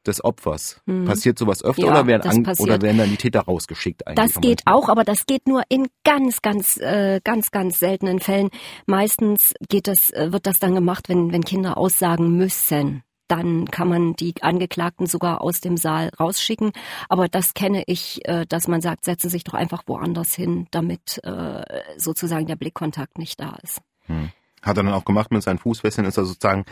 des 0.07 0.23
Opfers. 0.23 0.81
Mhm. 0.85 1.05
Passiert 1.05 1.37
sowas 1.37 1.63
öfter 1.63 1.83
ja, 1.83 1.91
oder, 1.91 2.07
werden 2.07 2.47
oder 2.57 2.81
werden 2.81 2.97
dann 2.97 3.09
die 3.09 3.17
Täter 3.17 3.41
rausgeschickt? 3.41 4.07
Eigentlich 4.07 4.33
das 4.33 4.41
geht 4.41 4.61
auch, 4.65 4.89
aber 4.89 5.03
das 5.03 5.25
geht 5.25 5.47
nur 5.47 5.61
in 5.69 5.87
ganz, 6.03 6.41
ganz, 6.41 6.77
äh, 6.77 7.21
ganz, 7.23 7.51
ganz 7.51 7.79
seltenen 7.79 8.19
Fällen. 8.19 8.49
Meistens 8.87 9.53
geht 9.69 9.87
das, 9.87 10.09
äh, 10.09 10.31
wird 10.31 10.47
das 10.47 10.59
dann 10.59 10.73
gemacht, 10.73 11.07
wenn, 11.09 11.31
wenn 11.31 11.43
Kinder 11.43 11.77
aussagen 11.77 12.35
müssen 12.35 13.03
dann 13.31 13.71
kann 13.71 13.87
man 13.87 14.13
die 14.15 14.33
Angeklagten 14.41 15.07
sogar 15.07 15.41
aus 15.41 15.61
dem 15.61 15.77
Saal 15.77 16.09
rausschicken. 16.19 16.73
Aber 17.07 17.29
das 17.29 17.53
kenne 17.53 17.83
ich, 17.87 18.19
äh, 18.27 18.45
dass 18.45 18.67
man 18.67 18.81
sagt, 18.81 19.05
setzen 19.05 19.29
Sie 19.29 19.35
sich 19.37 19.45
doch 19.45 19.53
einfach 19.53 19.83
woanders 19.85 20.35
hin, 20.35 20.67
damit 20.71 21.21
äh, 21.23 21.63
sozusagen 21.97 22.45
der 22.45 22.57
Blickkontakt 22.57 23.17
nicht 23.17 23.39
da 23.39 23.57
ist. 23.63 23.81
Hm. 24.07 24.31
Hat 24.61 24.77
er 24.77 24.83
dann 24.83 24.93
auch 24.93 25.05
gemacht 25.05 25.31
mit 25.31 25.41
seinen 25.43 25.59
Fußfesseln, 25.59 26.05
ist 26.05 26.17
er 26.17 26.25
sozusagen 26.25 26.65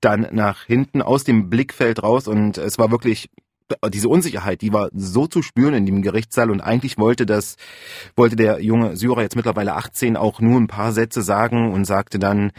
dann 0.00 0.28
nach 0.32 0.64
hinten 0.64 1.02
aus 1.02 1.24
dem 1.24 1.50
Blickfeld 1.50 2.02
raus 2.02 2.26
und 2.26 2.56
es 2.56 2.78
war 2.78 2.90
wirklich 2.90 3.28
diese 3.90 4.08
Unsicherheit, 4.08 4.62
die 4.62 4.72
war 4.72 4.88
so 4.94 5.26
zu 5.26 5.42
spüren 5.42 5.74
in 5.74 5.84
dem 5.84 6.00
Gerichtssaal 6.00 6.50
und 6.50 6.62
eigentlich 6.62 6.96
wollte 6.96 7.26
das, 7.26 7.56
wollte 8.16 8.34
der 8.34 8.62
junge 8.62 8.96
Syrer 8.96 9.20
jetzt 9.20 9.36
mittlerweile 9.36 9.74
18 9.74 10.16
auch 10.16 10.40
nur 10.40 10.58
ein 10.58 10.68
paar 10.68 10.92
Sätze 10.92 11.20
sagen 11.20 11.70
und 11.70 11.84
sagte 11.84 12.18
dann, 12.18 12.52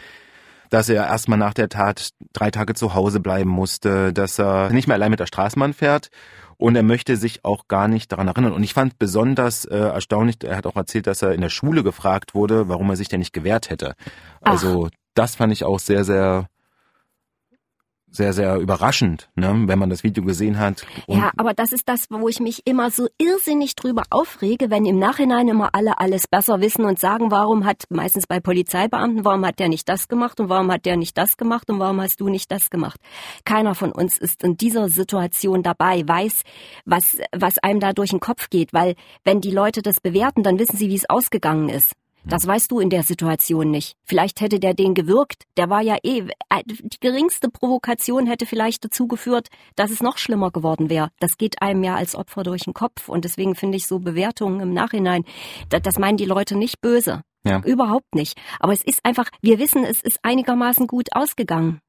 dass 0.70 0.88
er 0.88 1.06
erstmal 1.06 1.38
nach 1.38 1.54
der 1.54 1.68
Tat 1.68 2.10
drei 2.32 2.50
Tage 2.50 2.74
zu 2.74 2.94
Hause 2.94 3.20
bleiben 3.20 3.50
musste, 3.50 4.12
dass 4.12 4.38
er 4.38 4.70
nicht 4.70 4.88
mehr 4.88 4.94
allein 4.94 5.10
mit 5.10 5.20
der 5.20 5.26
Straßenbahn 5.26 5.74
fährt 5.74 6.10
und 6.56 6.76
er 6.76 6.82
möchte 6.82 7.16
sich 7.16 7.44
auch 7.44 7.68
gar 7.68 7.88
nicht 7.88 8.12
daran 8.12 8.28
erinnern. 8.28 8.52
Und 8.52 8.62
ich 8.62 8.74
fand 8.74 8.98
besonders 8.98 9.64
äh, 9.64 9.76
erstaunlich, 9.76 10.36
er 10.44 10.56
hat 10.56 10.66
auch 10.66 10.76
erzählt, 10.76 11.06
dass 11.06 11.22
er 11.22 11.32
in 11.32 11.40
der 11.40 11.48
Schule 11.48 11.82
gefragt 11.82 12.34
wurde, 12.34 12.68
warum 12.68 12.90
er 12.90 12.96
sich 12.96 13.08
denn 13.08 13.20
nicht 13.20 13.32
gewehrt 13.32 13.70
hätte. 13.70 13.94
Also 14.40 14.86
Ach. 14.86 14.96
das 15.14 15.36
fand 15.36 15.52
ich 15.52 15.64
auch 15.64 15.80
sehr, 15.80 16.04
sehr 16.04 16.46
sehr, 18.10 18.32
sehr 18.32 18.56
überraschend, 18.56 19.28
ne, 19.36 19.54
wenn 19.66 19.78
man 19.78 19.90
das 19.90 20.02
Video 20.02 20.24
gesehen 20.24 20.58
hat. 20.58 20.86
ja, 21.06 21.30
aber 21.36 21.54
das 21.54 21.72
ist 21.72 21.88
das, 21.88 22.06
wo 22.10 22.28
ich 22.28 22.40
mich 22.40 22.62
immer 22.66 22.90
so 22.90 23.08
irrsinnig 23.18 23.76
drüber 23.76 24.02
aufrege, 24.10 24.70
wenn 24.70 24.84
im 24.84 24.98
Nachhinein 24.98 25.48
immer 25.48 25.70
alle 25.74 25.98
alles 25.98 26.26
besser 26.26 26.60
wissen 26.60 26.84
und 26.84 26.98
sagen, 26.98 27.30
warum 27.30 27.64
hat, 27.64 27.84
meistens 27.88 28.26
bei 28.26 28.40
Polizeibeamten, 28.40 29.24
warum 29.24 29.46
hat 29.46 29.58
der 29.58 29.68
nicht 29.68 29.88
das 29.88 30.08
gemacht 30.08 30.40
und 30.40 30.48
warum 30.48 30.70
hat 30.72 30.86
der 30.86 30.96
nicht 30.96 31.16
das 31.16 31.36
gemacht 31.36 31.70
und 31.70 31.78
warum 31.78 32.00
hast 32.00 32.20
du 32.20 32.28
nicht 32.28 32.50
das 32.50 32.70
gemacht. 32.70 33.00
Keiner 33.44 33.74
von 33.74 33.92
uns 33.92 34.18
ist 34.18 34.42
in 34.42 34.56
dieser 34.56 34.88
Situation 34.88 35.62
dabei, 35.62 36.06
weiß, 36.06 36.42
was, 36.84 37.18
was 37.32 37.58
einem 37.58 37.80
da 37.80 37.92
durch 37.92 38.10
den 38.10 38.20
Kopf 38.20 38.50
geht, 38.50 38.72
weil 38.72 38.94
wenn 39.24 39.40
die 39.40 39.50
Leute 39.50 39.82
das 39.82 40.00
bewerten, 40.00 40.42
dann 40.42 40.58
wissen 40.58 40.76
sie, 40.76 40.88
wie 40.88 40.96
es 40.96 41.08
ausgegangen 41.08 41.68
ist. 41.68 41.92
Das 42.24 42.46
weißt 42.46 42.70
du 42.70 42.80
in 42.80 42.90
der 42.90 43.02
Situation 43.02 43.70
nicht. 43.70 43.96
Vielleicht 44.04 44.40
hätte 44.40 44.60
der 44.60 44.74
den 44.74 44.94
gewirkt. 44.94 45.44
Der 45.56 45.70
war 45.70 45.80
ja 45.80 45.96
eh, 46.02 46.20
äh, 46.48 46.62
die 46.66 47.00
geringste 47.00 47.48
Provokation 47.48 48.26
hätte 48.26 48.46
vielleicht 48.46 48.84
dazu 48.84 49.06
geführt, 49.06 49.48
dass 49.76 49.90
es 49.90 50.02
noch 50.02 50.18
schlimmer 50.18 50.50
geworden 50.50 50.90
wäre. 50.90 51.10
Das 51.18 51.38
geht 51.38 51.62
einem 51.62 51.82
ja 51.82 51.96
als 51.96 52.14
Opfer 52.14 52.42
durch 52.42 52.64
den 52.64 52.74
Kopf. 52.74 53.08
Und 53.08 53.24
deswegen 53.24 53.54
finde 53.54 53.76
ich 53.76 53.86
so 53.86 53.98
Bewertungen 53.98 54.60
im 54.60 54.72
Nachhinein, 54.72 55.24
das, 55.70 55.82
das 55.82 55.98
meinen 55.98 56.18
die 56.18 56.26
Leute 56.26 56.56
nicht 56.56 56.80
böse. 56.80 57.22
Ja. 57.44 57.60
Überhaupt 57.64 58.14
nicht. 58.14 58.38
Aber 58.58 58.72
es 58.72 58.82
ist 58.82 59.04
einfach, 59.04 59.30
wir 59.40 59.58
wissen, 59.58 59.84
es 59.84 60.02
ist 60.02 60.18
einigermaßen 60.22 60.86
gut 60.86 61.08
ausgegangen. 61.12 61.80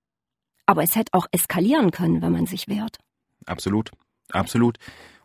Aber 0.65 0.83
es 0.83 0.95
hätte 0.95 1.13
auch 1.13 1.27
eskalieren 1.31 1.91
können, 1.91 2.21
wenn 2.21 2.31
man 2.31 2.45
sich 2.45 2.67
wehrt. 2.69 2.97
Absolut. 3.45 3.91
Absolut. 4.31 4.77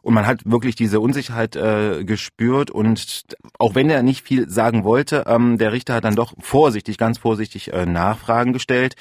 Und 0.06 0.14
man 0.14 0.24
hat 0.24 0.42
wirklich 0.44 0.76
diese 0.76 1.00
Unsicherheit 1.00 1.56
äh, 1.56 2.04
gespürt 2.04 2.70
und 2.70 3.24
auch 3.58 3.74
wenn 3.74 3.90
er 3.90 4.04
nicht 4.04 4.24
viel 4.24 4.48
sagen 4.48 4.84
wollte, 4.84 5.24
ähm, 5.26 5.58
der 5.58 5.72
Richter 5.72 5.94
hat 5.94 6.04
dann 6.04 6.14
doch 6.14 6.32
vorsichtig, 6.38 6.96
ganz 6.96 7.18
vorsichtig 7.18 7.72
äh, 7.72 7.86
Nachfragen 7.86 8.52
gestellt. 8.52 8.94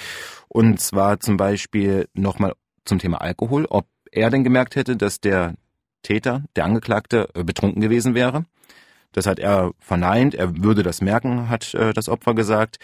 Und 0.47 0.79
zwar 0.79 1.19
zum 1.19 1.37
Beispiel 1.37 2.09
nochmal 2.15 2.53
zum 2.85 2.97
Thema 2.97 3.21
Alkohol, 3.21 3.67
ob 3.69 3.85
er 4.11 4.31
denn 4.31 4.43
gemerkt 4.43 4.75
hätte, 4.75 4.97
dass 4.97 5.21
der 5.21 5.53
Täter, 6.01 6.43
der 6.55 6.65
Angeklagte, 6.65 7.29
äh, 7.35 7.43
betrunken 7.43 7.83
gewesen 7.83 8.15
wäre. 8.15 8.45
Das 9.11 9.27
hat 9.27 9.37
er 9.37 9.73
verneint, 9.77 10.33
er 10.33 10.57
würde 10.63 10.81
das 10.81 11.01
merken, 11.01 11.49
hat 11.49 11.71
äh, 11.75 11.93
das 11.93 12.09
Opfer 12.09 12.33
gesagt. 12.33 12.79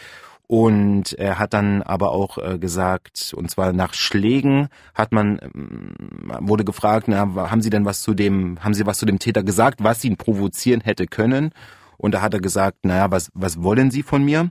Und 0.52 1.14
er 1.14 1.40
hat 1.40 1.54
dann 1.54 1.82
aber 1.82 2.12
auch 2.12 2.38
äh, 2.38 2.60
gesagt, 2.60 3.34
und 3.38 3.50
zwar 3.50 3.72
nach 3.72 3.94
Schlägen 3.94 4.68
hat 4.94 5.14
man, 5.14 5.40
ähm, 5.42 5.96
wurde 6.42 6.66
gefragt, 6.66 7.08
na, 7.08 7.50
haben 7.50 7.62
Sie 7.62 7.70
denn 7.70 7.86
was 7.86 8.02
zu 8.02 8.14
dem, 8.14 8.62
haben 8.62 8.74
Sie 8.74 8.86
was 8.86 8.98
zu 8.98 9.06
dem 9.06 9.18
Täter 9.18 9.44
gesagt, 9.44 9.82
was 9.82 10.04
ihn 10.04 10.18
provozieren 10.18 10.82
hätte 10.82 11.06
können? 11.06 11.52
Und 11.96 12.14
da 12.14 12.22
hat 12.22 12.34
er 12.34 12.42
gesagt, 12.42 12.80
naja, 12.84 13.10
was, 13.12 13.32
was 13.34 13.64
wollen 13.64 13.92
Sie 13.92 14.04
von 14.04 14.26
mir? 14.26 14.50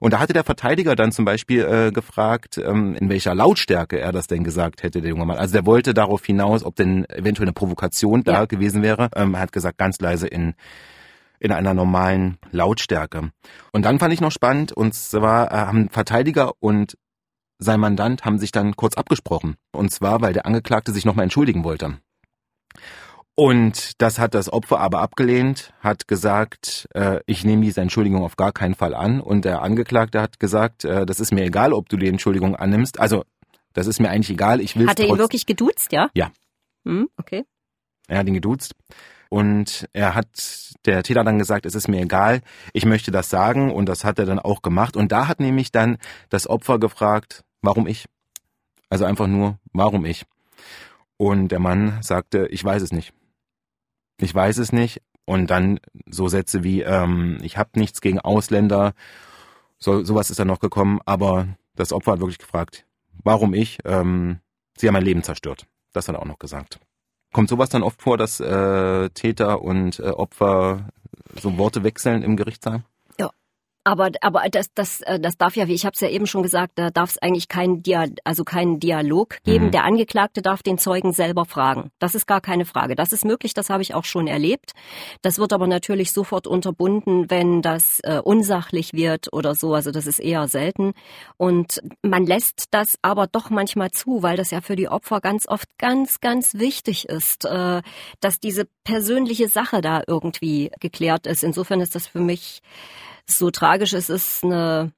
Und 0.00 0.14
da 0.14 0.20
hatte 0.20 0.32
der 0.32 0.44
Verteidiger 0.44 0.96
dann 0.96 1.12
zum 1.12 1.26
Beispiel 1.26 1.64
äh, 1.64 1.92
gefragt, 1.92 2.56
ähm, 2.56 2.94
in 2.94 3.10
welcher 3.10 3.34
Lautstärke 3.34 4.00
er 4.00 4.10
das 4.10 4.28
denn 4.28 4.44
gesagt 4.44 4.82
hätte, 4.82 5.02
der 5.02 5.10
junge 5.10 5.26
Mann. 5.26 5.36
Also 5.36 5.52
der 5.52 5.66
wollte 5.66 5.92
darauf 5.92 6.24
hinaus, 6.24 6.64
ob 6.64 6.76
denn 6.76 7.04
eventuell 7.10 7.48
eine 7.48 7.52
Provokation 7.52 8.24
da 8.24 8.32
ja. 8.32 8.44
gewesen 8.46 8.82
wäre. 8.82 9.10
Ähm, 9.14 9.34
er 9.34 9.40
hat 9.40 9.52
gesagt, 9.52 9.76
ganz 9.76 10.00
leise 10.00 10.28
in 10.28 10.54
in 11.42 11.50
einer 11.50 11.74
normalen 11.74 12.38
Lautstärke. 12.52 13.32
Und 13.72 13.84
dann 13.84 13.98
fand 13.98 14.14
ich 14.14 14.20
noch 14.20 14.30
spannend, 14.30 14.72
und 14.72 14.94
zwar 14.94 15.50
äh, 15.50 15.56
haben 15.56 15.88
Verteidiger 15.88 16.52
und 16.60 16.96
sein 17.58 17.80
Mandant 17.80 18.24
haben 18.24 18.38
sich 18.38 18.52
dann 18.52 18.76
kurz 18.76 18.94
abgesprochen. 18.94 19.56
Und 19.72 19.90
zwar, 19.90 20.20
weil 20.20 20.32
der 20.32 20.46
Angeklagte 20.46 20.92
sich 20.92 21.04
nochmal 21.04 21.24
entschuldigen 21.24 21.64
wollte. 21.64 21.98
Und 23.34 24.00
das 24.00 24.20
hat 24.20 24.34
das 24.34 24.52
Opfer 24.52 24.78
aber 24.78 25.00
abgelehnt, 25.00 25.72
hat 25.80 26.06
gesagt, 26.06 26.86
äh, 26.94 27.20
ich 27.26 27.44
nehme 27.44 27.64
diese 27.64 27.80
Entschuldigung 27.80 28.22
auf 28.22 28.36
gar 28.36 28.52
keinen 28.52 28.76
Fall 28.76 28.94
an. 28.94 29.20
Und 29.20 29.44
der 29.44 29.62
Angeklagte 29.62 30.20
hat 30.20 30.38
gesagt, 30.38 30.84
äh, 30.84 31.06
das 31.06 31.18
ist 31.18 31.32
mir 31.32 31.44
egal, 31.44 31.72
ob 31.72 31.88
du 31.88 31.96
die 31.96 32.08
Entschuldigung 32.08 32.54
annimmst. 32.54 33.00
Also, 33.00 33.24
das 33.72 33.88
ist 33.88 34.00
mir 34.00 34.10
eigentlich 34.10 34.30
egal. 34.30 34.60
Ich 34.60 34.76
will. 34.76 34.86
Hat 34.86 35.00
er 35.00 35.08
ihn 35.08 35.18
wirklich 35.18 35.46
geduzt, 35.46 35.92
ja? 35.92 36.08
Ja. 36.14 36.30
Hm, 36.84 37.08
okay. 37.16 37.44
Er 38.06 38.18
hat 38.18 38.28
ihn 38.28 38.34
geduzt. 38.34 38.74
Und 39.32 39.88
er 39.94 40.14
hat 40.14 40.74
der 40.84 41.02
Täter 41.02 41.24
dann 41.24 41.38
gesagt, 41.38 41.64
es 41.64 41.74
ist 41.74 41.88
mir 41.88 42.02
egal, 42.02 42.42
ich 42.74 42.84
möchte 42.84 43.10
das 43.10 43.30
sagen 43.30 43.72
und 43.72 43.86
das 43.86 44.04
hat 44.04 44.18
er 44.18 44.26
dann 44.26 44.38
auch 44.38 44.60
gemacht. 44.60 44.94
Und 44.94 45.10
da 45.10 45.26
hat 45.26 45.40
nämlich 45.40 45.72
dann 45.72 45.96
das 46.28 46.46
Opfer 46.46 46.78
gefragt, 46.78 47.42
warum 47.62 47.86
ich? 47.86 48.04
Also 48.90 49.06
einfach 49.06 49.28
nur, 49.28 49.58
warum 49.72 50.04
ich? 50.04 50.26
Und 51.16 51.48
der 51.48 51.60
Mann 51.60 52.02
sagte, 52.02 52.46
ich 52.48 52.62
weiß 52.62 52.82
es 52.82 52.92
nicht. 52.92 53.14
Ich 54.18 54.34
weiß 54.34 54.58
es 54.58 54.70
nicht. 54.70 55.00
Und 55.24 55.50
dann 55.50 55.80
so 56.10 56.28
Sätze 56.28 56.62
wie, 56.62 56.82
ähm, 56.82 57.38
ich 57.40 57.56
habe 57.56 57.80
nichts 57.80 58.02
gegen 58.02 58.18
Ausländer. 58.18 58.92
So, 59.78 60.04
sowas 60.04 60.28
ist 60.28 60.40
dann 60.40 60.48
noch 60.48 60.60
gekommen. 60.60 61.00
Aber 61.06 61.48
das 61.74 61.94
Opfer 61.94 62.12
hat 62.12 62.20
wirklich 62.20 62.36
gefragt, 62.36 62.84
warum 63.24 63.54
ich? 63.54 63.78
Ähm, 63.86 64.40
sie 64.76 64.88
haben 64.88 64.92
mein 64.92 65.06
Leben 65.06 65.22
zerstört. 65.22 65.66
Das 65.94 66.06
hat 66.06 66.16
er 66.16 66.20
auch 66.20 66.26
noch 66.26 66.38
gesagt. 66.38 66.80
Kommt 67.32 67.48
sowas 67.48 67.70
dann 67.70 67.82
oft 67.82 68.02
vor, 68.02 68.18
dass 68.18 68.40
äh, 68.40 69.08
Täter 69.10 69.62
und 69.62 69.98
äh, 69.98 70.08
Opfer 70.08 70.88
so 71.40 71.56
Worte 71.56 71.82
wechseln 71.82 72.22
im 72.22 72.36
Gerichtssaal? 72.36 72.84
Aber, 73.84 74.10
aber 74.20 74.42
das, 74.50 74.72
das, 74.74 75.00
äh, 75.00 75.18
das 75.18 75.36
darf 75.36 75.56
ja, 75.56 75.66
wie 75.66 75.74
ich 75.74 75.84
habe 75.84 75.94
es 75.94 76.00
ja 76.00 76.08
eben 76.08 76.28
schon 76.28 76.44
gesagt, 76.44 76.72
da 76.76 76.90
darf 76.90 77.10
es 77.10 77.18
eigentlich 77.18 77.48
keinen 77.48 77.82
Dia 77.82 78.06
also 78.22 78.44
keinen 78.44 78.78
Dialog 78.78 79.38
geben. 79.42 79.66
Mhm. 79.66 79.70
Der 79.72 79.84
Angeklagte 79.84 80.40
darf 80.40 80.62
den 80.62 80.78
Zeugen 80.78 81.12
selber 81.12 81.44
fragen. 81.46 81.90
Das 81.98 82.14
ist 82.14 82.26
gar 82.26 82.40
keine 82.40 82.64
Frage. 82.64 82.94
Das 82.94 83.12
ist 83.12 83.24
möglich, 83.24 83.54
das 83.54 83.70
habe 83.70 83.82
ich 83.82 83.94
auch 83.94 84.04
schon 84.04 84.28
erlebt. 84.28 84.72
Das 85.22 85.38
wird 85.38 85.52
aber 85.52 85.66
natürlich 85.66 86.12
sofort 86.12 86.46
unterbunden, 86.46 87.28
wenn 87.28 87.60
das 87.60 87.98
äh, 88.04 88.20
unsachlich 88.22 88.92
wird 88.92 89.32
oder 89.32 89.56
so. 89.56 89.74
Also 89.74 89.90
das 89.90 90.06
ist 90.06 90.20
eher 90.20 90.46
selten. 90.46 90.92
Und 91.36 91.82
man 92.02 92.24
lässt 92.24 92.66
das 92.70 92.98
aber 93.02 93.26
doch 93.26 93.50
manchmal 93.50 93.90
zu, 93.90 94.22
weil 94.22 94.36
das 94.36 94.52
ja 94.52 94.60
für 94.60 94.76
die 94.76 94.88
Opfer 94.88 95.20
ganz 95.20 95.48
oft 95.48 95.68
ganz, 95.78 96.20
ganz 96.20 96.54
wichtig 96.54 97.08
ist, 97.08 97.46
äh, 97.46 97.82
dass 98.20 98.38
diese 98.38 98.68
persönliche 98.84 99.48
Sache 99.48 99.80
da 99.80 100.02
irgendwie 100.06 100.70
geklärt 100.78 101.26
ist. 101.26 101.42
Insofern 101.42 101.80
ist 101.80 101.96
das 101.96 102.06
für 102.06 102.20
mich 102.20 102.62
so 103.28 103.50
tragisch 103.50 103.92
es 103.92 104.08
ist, 104.08 104.44
eine 104.44 104.92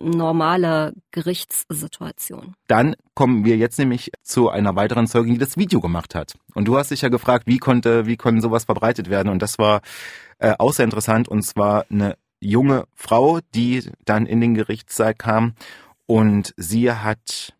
normale 0.00 0.94
Gerichtssituation. 1.10 2.54
Dann 2.68 2.94
kommen 3.14 3.44
wir 3.44 3.56
jetzt 3.56 3.78
nämlich 3.78 4.12
zu 4.22 4.48
einer 4.48 4.76
weiteren 4.76 5.06
Zeugin, 5.06 5.34
die 5.34 5.40
das 5.40 5.56
Video 5.56 5.80
gemacht 5.80 6.14
hat. 6.14 6.34
Und 6.54 6.66
du 6.66 6.78
hast 6.78 6.90
dich 6.90 7.02
ja 7.02 7.08
gefragt, 7.08 7.46
wie 7.46 7.58
konnte, 7.58 8.06
wie 8.06 8.16
konnte 8.16 8.40
sowas 8.40 8.64
verbreitet 8.64 9.10
werden? 9.10 9.28
Und 9.28 9.42
das 9.42 9.58
war 9.58 9.80
äh, 10.38 10.54
auch 10.58 10.72
sehr 10.72 10.84
interessant. 10.84 11.28
Und 11.28 11.42
zwar 11.42 11.86
eine 11.90 12.16
junge 12.40 12.84
Frau, 12.94 13.40
die 13.54 13.90
dann 14.04 14.26
in 14.26 14.40
den 14.40 14.54
Gerichtssaal 14.54 15.14
kam 15.14 15.54
und 16.06 16.54
sie 16.56 16.90
hat 16.92 17.54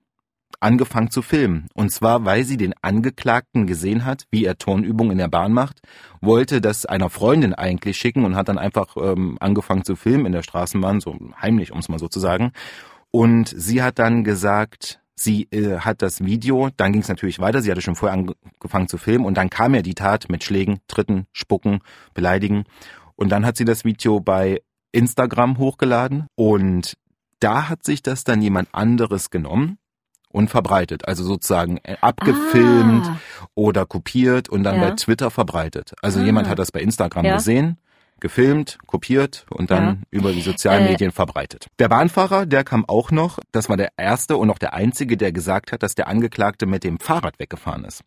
angefangen 0.60 1.10
zu 1.10 1.22
filmen. 1.22 1.68
Und 1.74 1.90
zwar, 1.90 2.24
weil 2.24 2.44
sie 2.44 2.56
den 2.56 2.74
Angeklagten 2.82 3.66
gesehen 3.66 4.04
hat, 4.04 4.24
wie 4.30 4.44
er 4.44 4.58
Turnübungen 4.58 5.12
in 5.12 5.18
der 5.18 5.28
Bahn 5.28 5.52
macht, 5.52 5.80
wollte 6.20 6.60
das 6.60 6.86
einer 6.86 7.10
Freundin 7.10 7.54
eigentlich 7.54 7.96
schicken 7.96 8.24
und 8.24 8.36
hat 8.36 8.48
dann 8.48 8.58
einfach 8.58 8.96
ähm, 8.96 9.36
angefangen 9.40 9.84
zu 9.84 9.96
filmen 9.96 10.26
in 10.26 10.32
der 10.32 10.42
Straßenbahn, 10.42 11.00
so 11.00 11.16
heimlich, 11.40 11.72
um 11.72 11.78
es 11.78 11.88
mal 11.88 11.98
so 11.98 12.08
zu 12.08 12.20
sagen. 12.20 12.52
Und 13.10 13.52
sie 13.56 13.82
hat 13.82 13.98
dann 13.98 14.24
gesagt, 14.24 15.00
sie 15.14 15.48
äh, 15.50 15.78
hat 15.78 16.02
das 16.02 16.24
Video, 16.24 16.70
dann 16.76 16.92
ging 16.92 17.02
es 17.02 17.08
natürlich 17.08 17.38
weiter, 17.38 17.62
sie 17.62 17.70
hatte 17.70 17.80
schon 17.80 17.96
vorher 17.96 18.18
angefangen 18.18 18.88
zu 18.88 18.98
filmen 18.98 19.24
und 19.24 19.36
dann 19.36 19.50
kam 19.50 19.74
ja 19.74 19.82
die 19.82 19.94
Tat 19.94 20.28
mit 20.28 20.44
Schlägen, 20.44 20.80
Tritten, 20.88 21.26
Spucken, 21.32 21.80
Beleidigen. 22.14 22.64
Und 23.16 23.30
dann 23.30 23.44
hat 23.44 23.56
sie 23.56 23.64
das 23.64 23.84
Video 23.84 24.20
bei 24.20 24.62
Instagram 24.92 25.58
hochgeladen 25.58 26.26
und 26.34 26.96
da 27.40 27.68
hat 27.68 27.84
sich 27.84 28.02
das 28.02 28.24
dann 28.24 28.42
jemand 28.42 28.68
anderes 28.72 29.30
genommen 29.30 29.78
und 30.28 30.48
verbreitet. 30.48 31.06
Also 31.06 31.24
sozusagen 31.24 31.78
äh, 31.82 31.96
abgefilmt 32.00 33.06
ah. 33.06 33.20
oder 33.54 33.86
kopiert 33.86 34.48
und 34.48 34.62
dann 34.64 34.76
ja. 34.76 34.88
bei 34.88 34.90
Twitter 34.96 35.30
verbreitet. 35.30 35.94
Also 36.02 36.20
ah. 36.20 36.24
jemand 36.24 36.48
hat 36.48 36.58
das 36.58 36.72
bei 36.72 36.80
Instagram 36.80 37.24
ja. 37.24 37.36
gesehen, 37.36 37.78
gefilmt, 38.20 38.78
kopiert 38.86 39.46
und 39.50 39.70
dann 39.70 39.84
ja. 39.84 39.96
über 40.10 40.32
die 40.32 40.42
sozialen 40.42 40.86
äh. 40.86 40.90
Medien 40.90 41.12
verbreitet. 41.12 41.68
Der 41.78 41.88
Bahnfahrer, 41.88 42.46
der 42.46 42.64
kam 42.64 42.84
auch 42.86 43.10
noch. 43.10 43.38
Das 43.52 43.68
war 43.68 43.76
der 43.76 43.90
erste 43.96 44.36
und 44.36 44.50
auch 44.50 44.58
der 44.58 44.74
einzige, 44.74 45.16
der 45.16 45.32
gesagt 45.32 45.72
hat, 45.72 45.82
dass 45.82 45.94
der 45.94 46.08
Angeklagte 46.08 46.66
mit 46.66 46.84
dem 46.84 46.98
Fahrrad 46.98 47.38
weggefahren 47.38 47.84
ist. 47.84 48.02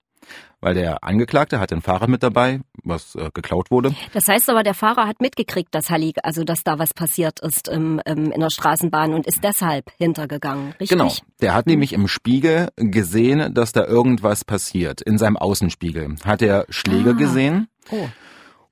Weil 0.60 0.74
der 0.76 1.04
Angeklagte 1.04 1.60
hatte 1.60 1.76
ein 1.76 1.82
Fahrrad 1.82 2.10
mit 2.10 2.22
dabei, 2.24 2.62
was 2.84 3.16
äh, 3.16 3.30
geklaut 3.34 3.72
wurde. 3.72 3.96
Das 4.14 4.28
heißt 4.28 4.50
aber, 4.50 4.64
der 4.64 4.74
Fahrer 4.74 5.08
hat 5.08 5.20
mitgekriegt, 5.22 5.74
dass 5.74 5.90
Halli, 5.90 6.14
also 6.24 6.44
dass 6.44 6.64
da 6.64 6.78
was 6.80 6.94
passiert 6.94 7.40
ist 7.40 7.68
im, 7.68 8.00
im, 8.06 8.32
in 8.32 8.40
der 8.40 8.50
Straßenbahn 8.50 9.14
und 9.14 9.26
ist 9.28 9.44
deshalb 9.44 9.92
hintergegangen, 9.98 10.70
richtig? 10.80 10.90
Genau. 10.90 11.12
Der 11.42 11.54
hat 11.54 11.66
nämlich 11.68 11.94
im 11.94 12.08
Spiegel 12.08 12.70
gesehen, 12.76 13.54
dass 13.54 13.72
da 13.72 13.86
irgendwas 13.86 14.46
passiert. 14.46 15.02
In 15.02 15.18
seinem 15.18 15.38
Außenspiegel 15.38 16.16
hat 16.24 16.42
er 16.42 16.66
Schläge 16.70 17.12
Ah. 17.12 17.14
gesehen 17.14 17.68
Oh. 17.92 18.08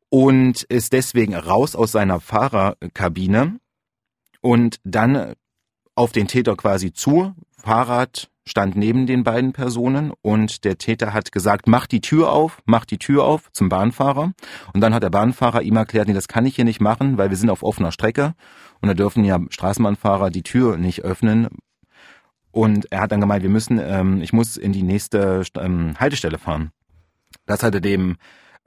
und 0.10 0.64
ist 0.64 0.94
deswegen 0.94 1.36
raus 1.36 1.76
aus 1.76 1.92
seiner 1.92 2.20
Fahrerkabine 2.20 3.60
und 4.42 4.78
dann 4.84 5.34
auf 5.96 6.12
den 6.12 6.28
Täter 6.28 6.56
quasi 6.56 6.94
zu. 6.94 7.34
Fahrrad 7.58 8.30
stand 8.50 8.76
neben 8.76 9.06
den 9.06 9.24
beiden 9.24 9.54
Personen 9.54 10.12
und 10.22 10.64
der 10.64 10.78
Täter 10.78 11.14
hat 11.14 11.32
gesagt, 11.32 11.68
mach 11.68 11.86
die 11.86 12.02
Tür 12.02 12.32
auf, 12.32 12.62
mach 12.66 12.84
die 12.84 12.98
Tür 12.98 13.24
auf 13.24 13.52
zum 13.52 13.70
Bahnfahrer. 13.70 14.34
Und 14.74 14.82
dann 14.82 14.94
hat 14.94 15.04
der 15.04 15.12
Bahnfahrer 15.12 15.62
ihm 15.62 15.76
erklärt, 15.76 16.08
nee, 16.08 16.16
das 16.16 16.28
kann 16.28 16.46
ich 16.46 16.56
hier 16.56 16.66
nicht 16.66 16.82
machen, 16.82 17.18
weil 17.18 17.30
wir 17.30 17.38
sind 17.38 17.52
auf 17.52 17.62
offener 17.62 17.92
Strecke 17.92 18.34
und 18.82 18.88
da 18.88 18.96
dürfen 18.96 19.24
ja 19.24 19.40
Straßenbahnfahrer 19.50 20.32
die 20.32 20.42
Tür 20.42 20.78
nicht 20.78 21.04
öffnen. 21.04 21.48
Und 22.52 22.92
er 22.92 23.02
hat 23.02 23.12
dann 23.12 23.22
gemeint, 23.22 23.44
wir 23.44 23.52
müssen, 23.52 23.80
ähm, 23.80 24.22
ich 24.24 24.34
muss 24.34 24.58
in 24.58 24.74
die 24.74 24.84
nächste 24.84 25.44
ähm, 25.56 25.94
Haltestelle 26.00 26.40
fahren. 26.40 26.72
Das 27.46 27.62
hat 27.62 27.76
er 27.76 27.82
dem 27.82 28.18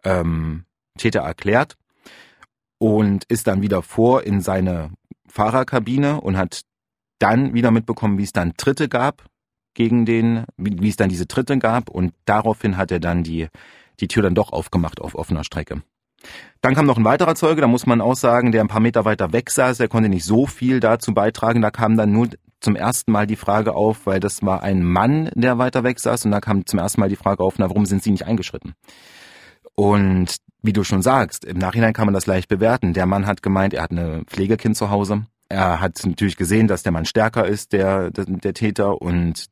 ähm, 0.04 0.64
Täter 0.96 1.20
erklärt 1.20 1.76
und 2.78 3.24
ist 3.24 3.48
dann 3.48 3.62
wieder 3.62 3.82
vor 3.82 4.22
in 4.22 4.40
seine 4.40 4.90
Fahrerkabine 5.28 6.20
und 6.20 6.36
hat 6.36 6.62
dann 7.18 7.54
wieder 7.54 7.72
mitbekommen, 7.72 8.18
wie 8.18 8.24
es 8.24 8.32
dann 8.32 8.56
Tritte 8.56 8.88
gab 8.88 9.24
gegen 9.74 10.04
den, 10.04 10.44
wie, 10.56 10.88
es 10.88 10.96
dann 10.96 11.08
diese 11.08 11.28
Tritte 11.28 11.58
gab 11.58 11.90
und 11.90 12.12
daraufhin 12.24 12.76
hat 12.76 12.90
er 12.90 13.00
dann 13.00 13.22
die, 13.22 13.48
die 14.00 14.08
Tür 14.08 14.22
dann 14.22 14.34
doch 14.34 14.52
aufgemacht 14.52 15.00
auf 15.00 15.14
offener 15.14 15.44
Strecke. 15.44 15.82
Dann 16.60 16.74
kam 16.74 16.86
noch 16.86 16.98
ein 16.98 17.04
weiterer 17.04 17.34
Zeuge, 17.34 17.60
da 17.60 17.66
muss 17.66 17.86
man 17.86 18.00
auch 18.00 18.14
sagen, 18.14 18.52
der 18.52 18.60
ein 18.60 18.68
paar 18.68 18.80
Meter 18.80 19.04
weiter 19.04 19.32
weg 19.32 19.50
saß, 19.50 19.78
der 19.78 19.88
konnte 19.88 20.08
nicht 20.08 20.24
so 20.24 20.46
viel 20.46 20.78
dazu 20.78 21.14
beitragen. 21.14 21.62
Da 21.62 21.70
kam 21.70 21.96
dann 21.96 22.12
nur 22.12 22.28
zum 22.60 22.76
ersten 22.76 23.10
Mal 23.10 23.26
die 23.26 23.36
Frage 23.36 23.74
auf, 23.74 24.06
weil 24.06 24.20
das 24.20 24.42
war 24.42 24.62
ein 24.62 24.84
Mann, 24.84 25.30
der 25.34 25.58
weiter 25.58 25.82
weg 25.82 25.98
saß 25.98 26.24
und 26.24 26.30
da 26.30 26.40
kam 26.40 26.64
zum 26.64 26.78
ersten 26.78 27.00
Mal 27.00 27.08
die 27.08 27.16
Frage 27.16 27.42
auf, 27.42 27.58
na, 27.58 27.68
warum 27.68 27.86
sind 27.86 28.02
Sie 28.02 28.12
nicht 28.12 28.26
eingeschritten? 28.26 28.74
Und 29.74 30.36
wie 30.62 30.72
du 30.72 30.84
schon 30.84 31.02
sagst, 31.02 31.44
im 31.44 31.58
Nachhinein 31.58 31.92
kann 31.92 32.06
man 32.06 32.14
das 32.14 32.26
leicht 32.26 32.48
bewerten. 32.48 32.92
Der 32.92 33.06
Mann 33.06 33.26
hat 33.26 33.42
gemeint, 33.42 33.74
er 33.74 33.82
hat 33.82 33.90
eine 33.90 34.22
Pflegekind 34.26 34.76
zu 34.76 34.90
Hause. 34.90 35.26
Er 35.48 35.80
hat 35.80 36.00
natürlich 36.06 36.36
gesehen, 36.36 36.68
dass 36.68 36.82
der 36.82 36.92
Mann 36.92 37.04
stärker 37.04 37.46
ist, 37.46 37.72
der, 37.72 38.10
der, 38.10 38.26
der 38.26 38.54
Täter, 38.54 39.02
und 39.02 39.46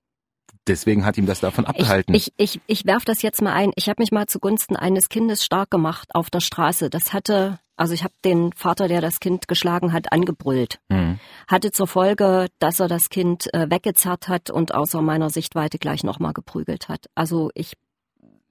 deswegen 0.70 1.04
hat 1.04 1.18
ihm 1.18 1.26
das 1.26 1.40
davon 1.40 1.66
abgehalten. 1.66 2.14
Ich, 2.14 2.32
ich, 2.36 2.56
ich, 2.56 2.60
ich 2.66 2.86
werf 2.86 3.04
das 3.04 3.22
jetzt 3.22 3.42
mal 3.42 3.52
ein. 3.52 3.72
Ich 3.76 3.88
habe 3.88 4.00
mich 4.00 4.12
mal 4.12 4.26
zugunsten 4.26 4.76
eines 4.76 5.08
Kindes 5.08 5.44
stark 5.44 5.70
gemacht 5.70 6.08
auf 6.14 6.30
der 6.30 6.40
Straße. 6.40 6.88
Das 6.90 7.12
hatte, 7.12 7.58
also 7.76 7.92
ich 7.92 8.04
habe 8.04 8.14
den 8.24 8.52
Vater, 8.52 8.88
der 8.88 9.00
das 9.00 9.20
Kind 9.20 9.48
geschlagen 9.48 9.92
hat, 9.92 10.12
angebrüllt. 10.12 10.80
Hm. 10.90 11.18
Hatte 11.48 11.72
zur 11.72 11.86
Folge, 11.86 12.46
dass 12.58 12.80
er 12.80 12.88
das 12.88 13.10
Kind 13.10 13.52
äh, 13.52 13.70
weggezerrt 13.70 14.28
hat 14.28 14.50
und 14.50 14.74
außer 14.74 15.02
meiner 15.02 15.30
Sichtweite 15.30 15.78
gleich 15.78 16.04
nochmal 16.04 16.32
geprügelt 16.32 16.88
hat. 16.88 17.06
Also 17.14 17.50
ich, 17.54 17.74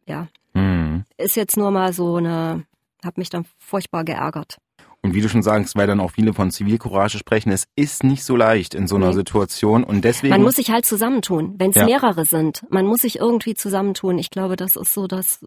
ja, 0.06 0.28
Hm. 0.54 1.06
ist 1.18 1.36
jetzt 1.36 1.58
nur 1.58 1.72
mal 1.72 1.94
so 1.94 2.16
eine, 2.18 2.66
habe 3.04 3.20
mich 3.20 3.30
dann 3.30 3.46
furchtbar 3.58 4.04
geärgert. 4.04 4.58
Und 5.02 5.14
wie 5.14 5.22
du 5.22 5.30
schon 5.30 5.44
sagst, 5.44 5.78
weil 5.78 5.88
dann 5.88 6.02
auch 6.02 6.12
viele 6.12 6.34
von 6.34 6.52
Zivilcourage 6.52 7.18
sprechen, 7.20 7.52
es 7.52 7.68
ist 7.78 8.04
nicht 8.04 8.24
so 8.24 8.36
leicht 8.36 8.76
in 8.76 8.86
so 8.86 8.98
einer 8.98 9.08
Nee. 9.08 9.14
Situation 9.14 9.86
und 9.86 10.04
deswegen. 10.04 10.32
Man 10.34 10.42
muss 10.44 10.56
sich 10.58 10.72
halt 10.72 10.86
zusammentun, 10.86 11.56
wenn 11.58 11.70
es 11.70 11.78
Ja. 11.78 11.86
mehrere 11.86 12.26
sind. 12.26 12.66
Man 12.70 12.86
muss 12.86 13.02
sich 13.02 13.18
irgendwie 13.20 13.54
zusammentun. 13.56 14.18
Ich 14.20 14.30
glaube, 14.30 14.58
das 14.58 14.76
ist 14.76 14.94
so 14.94 15.08
das, 15.08 15.40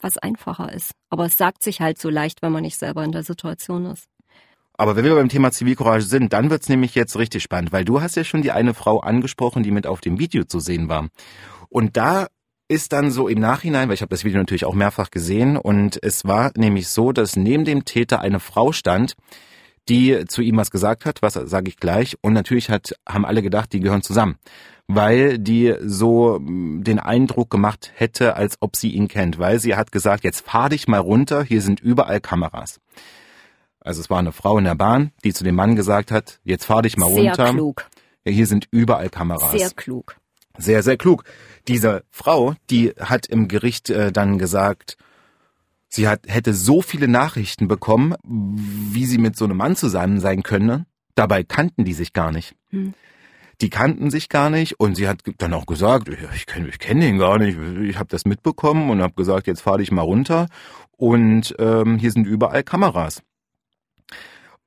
was 0.00 0.16
einfacher 0.18 0.72
ist. 0.72 0.92
Aber 1.10 1.26
es 1.26 1.36
sagt 1.36 1.64
sich 1.64 1.80
halt 1.80 1.98
so 1.98 2.08
leicht, 2.08 2.40
wenn 2.40 2.52
man 2.52 2.62
nicht 2.62 2.78
selber 2.78 3.02
in 3.02 3.10
der 3.10 3.24
Situation 3.24 3.86
ist. 3.86 4.04
Aber 4.76 4.94
wenn 4.96 5.04
wir 5.04 5.14
beim 5.14 5.28
Thema 5.28 5.50
Zivilcourage 5.50 6.04
sind, 6.04 6.32
dann 6.32 6.50
wird's 6.50 6.68
nämlich 6.68 6.94
jetzt 6.94 7.16
richtig 7.16 7.42
spannend, 7.42 7.72
weil 7.72 7.84
du 7.84 8.00
hast 8.00 8.16
ja 8.16 8.24
schon 8.24 8.42
die 8.42 8.52
eine 8.52 8.74
Frau 8.74 9.00
angesprochen, 9.00 9.62
die 9.64 9.70
mit 9.72 9.86
auf 9.88 10.00
dem 10.00 10.18
Video 10.20 10.44
zu 10.44 10.60
sehen 10.60 10.88
war. 10.88 11.08
Und 11.68 11.96
da 11.96 12.28
ist 12.68 12.92
dann 12.92 13.10
so 13.10 13.28
im 13.28 13.40
Nachhinein, 13.40 13.88
weil 13.88 13.94
ich 13.94 14.02
habe 14.02 14.10
das 14.10 14.24
Video 14.24 14.38
natürlich 14.38 14.64
auch 14.64 14.74
mehrfach 14.74 15.10
gesehen, 15.10 15.56
und 15.56 15.98
es 16.02 16.24
war 16.24 16.52
nämlich 16.56 16.88
so, 16.88 17.12
dass 17.12 17.36
neben 17.36 17.64
dem 17.64 17.84
Täter 17.84 18.20
eine 18.20 18.40
Frau 18.40 18.72
stand, 18.72 19.14
die 19.88 20.24
zu 20.26 20.40
ihm 20.40 20.56
was 20.56 20.70
gesagt 20.70 21.04
hat, 21.04 21.20
was 21.20 21.34
sage 21.34 21.68
ich 21.68 21.76
gleich, 21.76 22.16
und 22.22 22.32
natürlich 22.32 22.70
hat, 22.70 22.94
haben 23.06 23.26
alle 23.26 23.42
gedacht, 23.42 23.72
die 23.72 23.80
gehören 23.80 24.02
zusammen, 24.02 24.36
weil 24.86 25.38
die 25.38 25.74
so 25.84 26.38
mh, 26.40 26.82
den 26.84 26.98
Eindruck 26.98 27.50
gemacht 27.50 27.92
hätte, 27.94 28.36
als 28.36 28.56
ob 28.60 28.76
sie 28.76 28.90
ihn 28.90 29.08
kennt, 29.08 29.38
weil 29.38 29.58
sie 29.60 29.76
hat 29.76 29.92
gesagt, 29.92 30.24
jetzt 30.24 30.46
fahr 30.46 30.70
dich 30.70 30.88
mal 30.88 31.00
runter, 31.00 31.42
hier 31.42 31.60
sind 31.60 31.80
überall 31.80 32.20
Kameras. 32.20 32.80
Also 33.80 34.00
es 34.00 34.08
war 34.08 34.18
eine 34.18 34.32
Frau 34.32 34.56
in 34.56 34.64
der 34.64 34.74
Bahn, 34.74 35.12
die 35.22 35.34
zu 35.34 35.44
dem 35.44 35.54
Mann 35.54 35.76
gesagt 35.76 36.10
hat, 36.10 36.40
jetzt 36.44 36.64
fahr 36.64 36.80
dich 36.80 36.96
mal 36.96 37.12
Sehr 37.12 37.24
runter. 37.24 37.50
klug. 37.50 37.86
Ja, 38.24 38.32
hier 38.32 38.46
sind 38.46 38.66
überall 38.70 39.10
Kameras. 39.10 39.52
Sehr 39.52 39.68
klug. 39.68 40.16
Sehr, 40.56 40.82
sehr 40.82 40.96
klug. 40.96 41.24
Diese 41.68 42.04
Frau, 42.10 42.54
die 42.70 42.90
hat 42.98 43.26
im 43.26 43.48
Gericht 43.48 43.90
äh, 43.90 44.12
dann 44.12 44.38
gesagt, 44.38 44.96
sie 45.88 46.08
hat, 46.08 46.20
hätte 46.26 46.54
so 46.54 46.82
viele 46.82 47.08
Nachrichten 47.08 47.68
bekommen, 47.68 48.14
wie 48.24 49.06
sie 49.06 49.18
mit 49.18 49.36
so 49.36 49.44
einem 49.44 49.56
Mann 49.56 49.76
zusammen 49.76 50.20
sein 50.20 50.42
könne. 50.42 50.86
Dabei 51.14 51.42
kannten 51.42 51.84
die 51.84 51.92
sich 51.92 52.12
gar 52.12 52.32
nicht. 52.32 52.54
Hm. 52.70 52.94
Die 53.60 53.70
kannten 53.70 54.10
sich 54.10 54.28
gar 54.28 54.50
nicht 54.50 54.80
und 54.80 54.96
sie 54.96 55.08
hat 55.08 55.20
dann 55.38 55.54
auch 55.54 55.66
gesagt, 55.66 56.08
ja, 56.08 56.28
ich 56.34 56.46
kenne 56.46 56.68
ich 56.68 56.80
kenn 56.80 57.00
den 57.00 57.18
gar 57.18 57.38
nicht, 57.38 57.56
ich 57.82 57.98
habe 57.98 58.08
das 58.08 58.24
mitbekommen 58.24 58.90
und 58.90 59.00
habe 59.00 59.14
gesagt, 59.14 59.46
jetzt 59.46 59.60
fahr 59.60 59.78
dich 59.78 59.92
mal 59.92 60.02
runter 60.02 60.48
und 60.96 61.54
ähm, 61.58 61.98
hier 61.98 62.10
sind 62.10 62.26
überall 62.26 62.64
Kameras. 62.64 63.22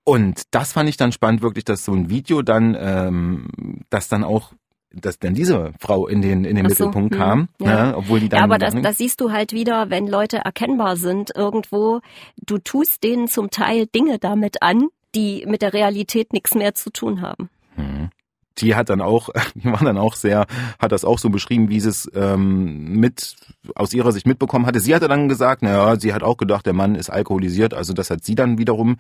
Und 0.06 0.43
das 0.52 0.71
fand 0.71 0.88
ich 0.88 0.95
dann 0.95 1.12
spannend, 1.12 1.41
wirklich, 1.41 1.65
dass 1.65 1.84
so 1.84 1.93
ein 1.93 2.10
Video 2.10 2.41
dann, 2.41 2.78
ähm, 2.80 3.84
das 3.89 4.08
dann 4.08 4.23
auch, 4.23 4.54
dass 4.93 5.19
dann 5.19 5.34
diese 5.34 5.73
Frau 5.80 6.08
in 6.08 6.21
den 6.21 6.45
in 6.45 6.56
den 6.56 6.69
so, 6.69 6.86
Mittelpunkt 6.86 7.13
hm, 7.13 7.19
kam, 7.19 7.50
ja. 7.60 7.88
ne, 7.88 7.97
obwohl 7.97 8.19
die 8.19 8.30
dann 8.30 8.39
Ja, 8.39 8.43
aber 8.43 8.58
das, 8.58 8.73
das 8.82 8.97
siehst 8.97 9.21
du 9.21 9.32
halt 9.32 9.52
wieder, 9.54 9.89
wenn 9.89 10.08
Leute 10.08 10.38
erkennbar 10.38 10.95
sind 10.95 11.32
irgendwo. 11.36 12.02
Du 12.38 12.58
tust 12.58 13.04
denen 13.04 13.28
zum 13.28 13.50
Teil 13.50 13.86
Dinge 13.88 14.19
damit 14.19 14.62
an, 14.62 14.88
die 15.15 15.45
mit 15.47 15.62
der 15.62 15.73
Realität 15.73 16.34
nichts 16.34 16.56
mehr 16.56 16.73
zu 16.76 16.89
tun 16.89 17.21
haben. 17.21 17.50
Mhm. 17.76 18.10
die 18.58 18.73
hat 18.73 18.89
dann 18.89 19.02
auch, 19.02 19.30
die 19.56 19.65
war 19.65 19.84
dann 19.84 19.97
auch 19.97 20.15
sehr, 20.15 20.47
hat 20.80 20.91
das 20.91 21.06
auch 21.06 21.19
so 21.19 21.30
beschrieben, 21.30 21.69
wie 21.69 21.80
sie 21.80 21.89
es 21.89 22.10
ähm, 22.15 22.93
mit 22.93 23.36
aus 23.76 23.93
ihrer 23.93 24.12
Sicht 24.12 24.26
mitbekommen 24.26 24.65
hatte. 24.65 24.80
Sie 24.80 24.95
hatte 24.95 25.08
dann 25.08 25.30
gesagt, 25.30 25.62
naja, 25.62 26.00
sie 26.00 26.13
hat 26.13 26.23
auch 26.23 26.38
gedacht, 26.38 26.65
der 26.65 26.73
Mann 26.73 26.95
ist 26.95 27.12
alkoholisiert, 27.12 27.73
also 27.76 27.93
das 27.93 28.10
hat 28.10 28.23
sie 28.23 28.36
dann 28.36 28.58
wiederum 28.58 28.97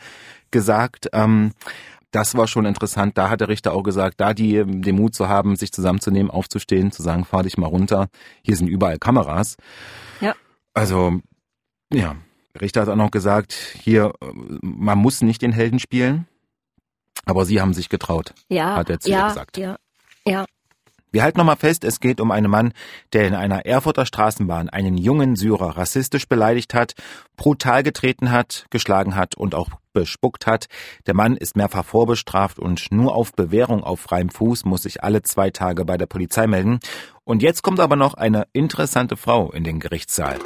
gesagt. 0.51 1.09
Ähm, 1.13 1.53
das 2.17 2.35
war 2.35 2.47
schon 2.47 2.65
interessant. 2.65 3.15
Da 3.15 3.29
hat 3.29 3.41
der 3.41 3.47
Richter 3.47 3.73
auch 3.73 3.83
gesagt, 3.83 4.19
da 4.19 4.33
die 4.33 4.63
den 4.65 4.95
Mut 4.95 5.13
zu 5.13 5.29
haben, 5.29 5.55
sich 5.55 5.71
zusammenzunehmen, 5.71 6.31
aufzustehen, 6.31 6.91
zu 6.91 7.03
sagen, 7.03 7.25
fahr 7.25 7.43
dich 7.43 7.59
mal 7.59 7.67
runter. 7.67 8.07
Hier 8.41 8.55
sind 8.55 8.69
überall 8.69 8.97
Kameras. 8.97 9.55
Ja. 10.19 10.33
Also, 10.73 11.19
ja. 11.93 12.15
Der 12.55 12.61
Richter 12.61 12.81
hat 12.81 12.89
auch 12.89 12.95
noch 12.95 13.11
gesagt, 13.11 13.53
hier, 13.53 14.13
äh, 14.19 14.25
man 14.61 14.97
muss 14.97 15.21
nicht 15.21 15.43
den 15.43 15.51
Helden 15.51 15.77
spielen. 15.77 16.25
Aber 17.25 17.45
sie 17.45 17.61
haben 17.61 17.75
sich 17.75 17.87
getraut. 17.87 18.33
Ja, 18.49 18.77
Hat 18.77 18.89
er 18.89 18.99
zu 18.99 19.09
ihr 19.09 19.17
ja, 19.17 19.27
gesagt. 19.27 19.57
ja, 19.57 19.75
ja. 20.25 20.45
Wir 21.11 21.21
halten 21.21 21.37
nochmal 21.37 21.55
fest, 21.55 21.83
es 21.83 21.99
geht 21.99 22.19
um 22.19 22.31
einen 22.31 22.49
Mann, 22.49 22.73
der 23.13 23.27
in 23.27 23.35
einer 23.35 23.65
Erfurter 23.65 24.07
Straßenbahn 24.07 24.69
einen 24.69 24.97
jungen 24.97 25.35
Syrer 25.35 25.77
rassistisch 25.77 26.27
beleidigt 26.27 26.73
hat, 26.73 26.93
brutal 27.35 27.83
getreten 27.83 28.31
hat, 28.31 28.65
geschlagen 28.71 29.15
hat 29.15 29.35
und 29.35 29.53
auch 29.53 29.69
bespuckt 29.97 30.45
hat. 30.45 30.67
Der 31.07 31.15
Mann 31.15 31.35
ist 31.35 31.57
mehrfach 31.57 31.83
vorbestraft 31.83 32.59
und 32.59 32.91
nur 32.91 33.15
auf 33.15 33.33
Bewährung 33.33 33.83
auf 33.83 33.99
freiem 33.99 34.29
Fuß 34.29 34.65
muss 34.65 34.83
sich 34.83 35.03
alle 35.03 35.23
zwei 35.23 35.49
Tage 35.49 35.85
bei 35.85 35.97
der 35.97 36.05
Polizei 36.05 36.45
melden. 36.45 36.79
Und 37.23 37.41
jetzt 37.41 37.63
kommt 37.63 37.79
aber 37.79 37.95
noch 37.95 38.13
eine 38.13 38.45
interessante 38.53 39.17
Frau 39.17 39.51
in 39.51 39.63
den 39.63 39.79
Gerichtssaal. 39.79 40.37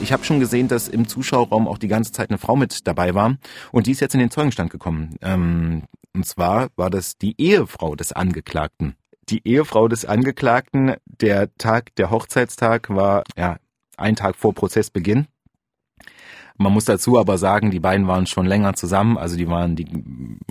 Ich 0.00 0.12
habe 0.12 0.24
schon 0.24 0.38
gesehen, 0.38 0.68
dass 0.68 0.86
im 0.86 1.08
Zuschauerraum 1.08 1.66
auch 1.66 1.76
die 1.76 1.88
ganze 1.88 2.12
Zeit 2.12 2.30
eine 2.30 2.38
Frau 2.38 2.54
mit 2.54 2.86
dabei 2.86 3.14
war 3.14 3.36
und 3.72 3.88
die 3.88 3.90
ist 3.90 4.00
jetzt 4.00 4.14
in 4.14 4.20
den 4.20 4.30
Zeugenstand 4.30 4.70
gekommen. 4.70 5.16
Ähm, 5.22 5.82
und 6.14 6.24
zwar 6.24 6.68
war 6.76 6.88
das 6.88 7.18
die 7.18 7.34
Ehefrau 7.38 7.96
des 7.96 8.12
Angeklagten. 8.12 8.94
Die 9.30 9.46
Ehefrau 9.46 9.88
des 9.88 10.04
Angeklagten, 10.04 10.94
der 11.04 11.54
Tag, 11.58 11.94
der 11.96 12.10
Hochzeitstag 12.10 12.88
war 12.88 13.24
ja 13.36 13.56
ein 13.96 14.16
Tag 14.16 14.36
vor 14.36 14.54
Prozessbeginn. 14.54 15.26
Man 16.60 16.72
muss 16.72 16.86
dazu 16.86 17.18
aber 17.18 17.38
sagen, 17.38 17.70
die 17.70 17.78
beiden 17.78 18.08
waren 18.08 18.26
schon 18.26 18.44
länger 18.44 18.74
zusammen, 18.74 19.16
also 19.16 19.36
die 19.36 19.48
waren, 19.48 19.76
die 19.76 19.86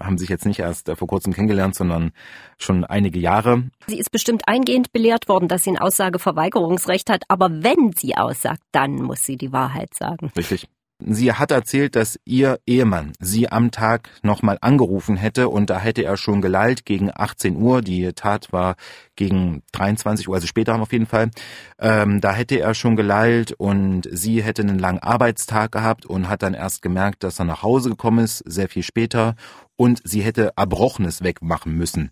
haben 0.01 0.17
sich 0.17 0.29
jetzt 0.29 0.45
nicht 0.45 0.59
erst 0.59 0.87
äh, 0.87 0.95
vor 0.95 1.07
kurzem 1.07 1.33
kennengelernt, 1.33 1.75
sondern 1.75 2.11
schon 2.57 2.85
einige 2.85 3.19
Jahre. 3.19 3.63
Sie 3.87 3.99
ist 3.99 4.11
bestimmt 4.11 4.43
eingehend 4.47 4.93
belehrt 4.93 5.27
worden, 5.27 5.49
dass 5.49 5.65
sie 5.65 5.71
ein 5.71 5.77
Aussageverweigerungsrecht 5.77 7.09
hat, 7.09 7.23
aber 7.27 7.49
wenn 7.51 7.91
sie 7.91 8.15
aussagt, 8.15 8.61
dann 8.71 9.01
muss 9.01 9.25
sie 9.25 9.35
die 9.35 9.51
Wahrheit 9.51 9.93
sagen. 9.95 10.31
Richtig. 10.37 10.69
Sie 10.99 11.31
hat 11.31 11.51
erzählt, 11.51 11.95
dass 11.95 12.19
ihr 12.25 12.59
Ehemann 12.65 13.13
sie 13.19 13.51
am 13.51 13.69
Tag 13.69 14.09
nochmal 14.23 14.57
angerufen 14.61 15.15
hätte 15.15 15.47
und 15.47 15.69
da 15.69 15.77
hätte 15.79 16.03
er 16.03 16.17
schon 16.17 16.41
gelallt 16.41 16.85
gegen 16.85 17.11
18 17.13 17.55
Uhr. 17.55 17.83
Die 17.83 18.13
Tat 18.13 18.51
war 18.51 18.75
gegen 19.15 19.61
23 19.73 20.27
Uhr, 20.27 20.35
also 20.35 20.47
später 20.47 20.81
auf 20.81 20.91
jeden 20.91 21.05
Fall. 21.05 21.29
Ähm, 21.77 22.19
da 22.19 22.33
hätte 22.33 22.59
er 22.59 22.73
schon 22.73 22.95
gelallt 22.95 23.51
und 23.51 24.09
sie 24.11 24.41
hätte 24.41 24.63
einen 24.63 24.79
langen 24.79 24.99
Arbeitstag 24.99 25.71
gehabt 25.71 26.07
und 26.07 26.29
hat 26.29 26.41
dann 26.41 26.55
erst 26.55 26.81
gemerkt, 26.81 27.23
dass 27.23 27.37
er 27.37 27.45
nach 27.45 27.61
Hause 27.61 27.91
gekommen 27.91 28.25
ist, 28.25 28.39
sehr 28.47 28.67
viel 28.67 28.83
später 28.83 29.35
und 29.75 30.01
sie 30.03 30.21
hätte 30.21 30.53
Erbrochenes 30.55 31.23
wegmachen 31.23 31.73
müssen 31.73 32.11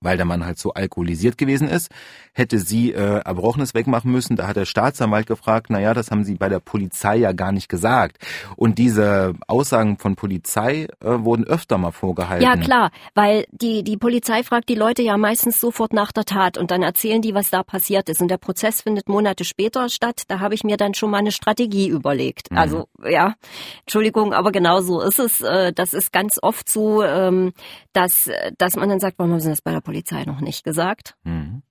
weil 0.00 0.16
der 0.16 0.26
Mann 0.26 0.44
halt 0.44 0.58
so 0.58 0.72
alkoholisiert 0.72 1.38
gewesen 1.38 1.68
ist, 1.68 1.90
hätte 2.32 2.58
sie 2.58 2.92
äh, 2.92 3.20
Erbrochenes 3.24 3.74
wegmachen 3.74 4.12
müssen. 4.12 4.36
Da 4.36 4.46
hat 4.46 4.56
der 4.56 4.66
Staatsanwalt 4.66 5.26
gefragt, 5.26 5.66
na 5.70 5.80
ja, 5.80 5.94
das 5.94 6.10
haben 6.10 6.24
sie 6.24 6.34
bei 6.34 6.48
der 6.48 6.60
Polizei 6.60 7.16
ja 7.16 7.32
gar 7.32 7.52
nicht 7.52 7.68
gesagt. 7.68 8.18
Und 8.56 8.78
diese 8.78 9.34
Aussagen 9.46 9.98
von 9.98 10.16
Polizei 10.16 10.88
äh, 11.00 11.06
wurden 11.06 11.44
öfter 11.44 11.78
mal 11.78 11.92
vorgehalten. 11.92 12.44
Ja, 12.44 12.56
klar, 12.56 12.90
weil 13.14 13.46
die, 13.50 13.82
die 13.82 13.96
Polizei 13.96 14.42
fragt 14.42 14.68
die 14.68 14.74
Leute 14.74 15.02
ja 15.02 15.16
meistens 15.16 15.60
sofort 15.60 15.92
nach 15.92 16.12
der 16.12 16.24
Tat 16.24 16.58
und 16.58 16.70
dann 16.70 16.82
erzählen 16.82 17.22
die, 17.22 17.34
was 17.34 17.50
da 17.50 17.62
passiert 17.62 18.08
ist. 18.08 18.20
Und 18.20 18.28
der 18.28 18.38
Prozess 18.38 18.82
findet 18.82 19.08
Monate 19.08 19.44
später 19.44 19.88
statt. 19.88 20.22
Da 20.28 20.40
habe 20.40 20.54
ich 20.54 20.64
mir 20.64 20.76
dann 20.76 20.94
schon 20.94 21.10
mal 21.10 21.18
eine 21.18 21.32
Strategie 21.32 21.88
überlegt. 21.88 22.50
Mhm. 22.50 22.58
Also, 22.58 22.88
ja, 23.08 23.34
Entschuldigung, 23.80 24.32
aber 24.32 24.52
genau 24.52 24.80
so 24.80 25.00
ist 25.00 25.18
es. 25.18 25.40
Äh, 25.40 25.72
das 25.72 25.94
ist 25.94 26.12
ganz 26.12 26.38
oft 26.42 26.68
so, 26.68 27.02
ähm, 27.02 27.52
dass, 27.92 28.30
dass 28.58 28.76
man 28.76 28.88
dann 28.88 29.00
sagt, 29.00 29.18
warum 29.18 29.32
haben 29.32 29.40
sie 29.40 29.48
das 29.48 29.62
bei 29.62 29.72
der 29.72 29.80
Polizei 29.86 30.24
noch 30.24 30.40
nicht 30.40 30.64
gesagt. 30.64 31.16
Mhm. 31.22 31.62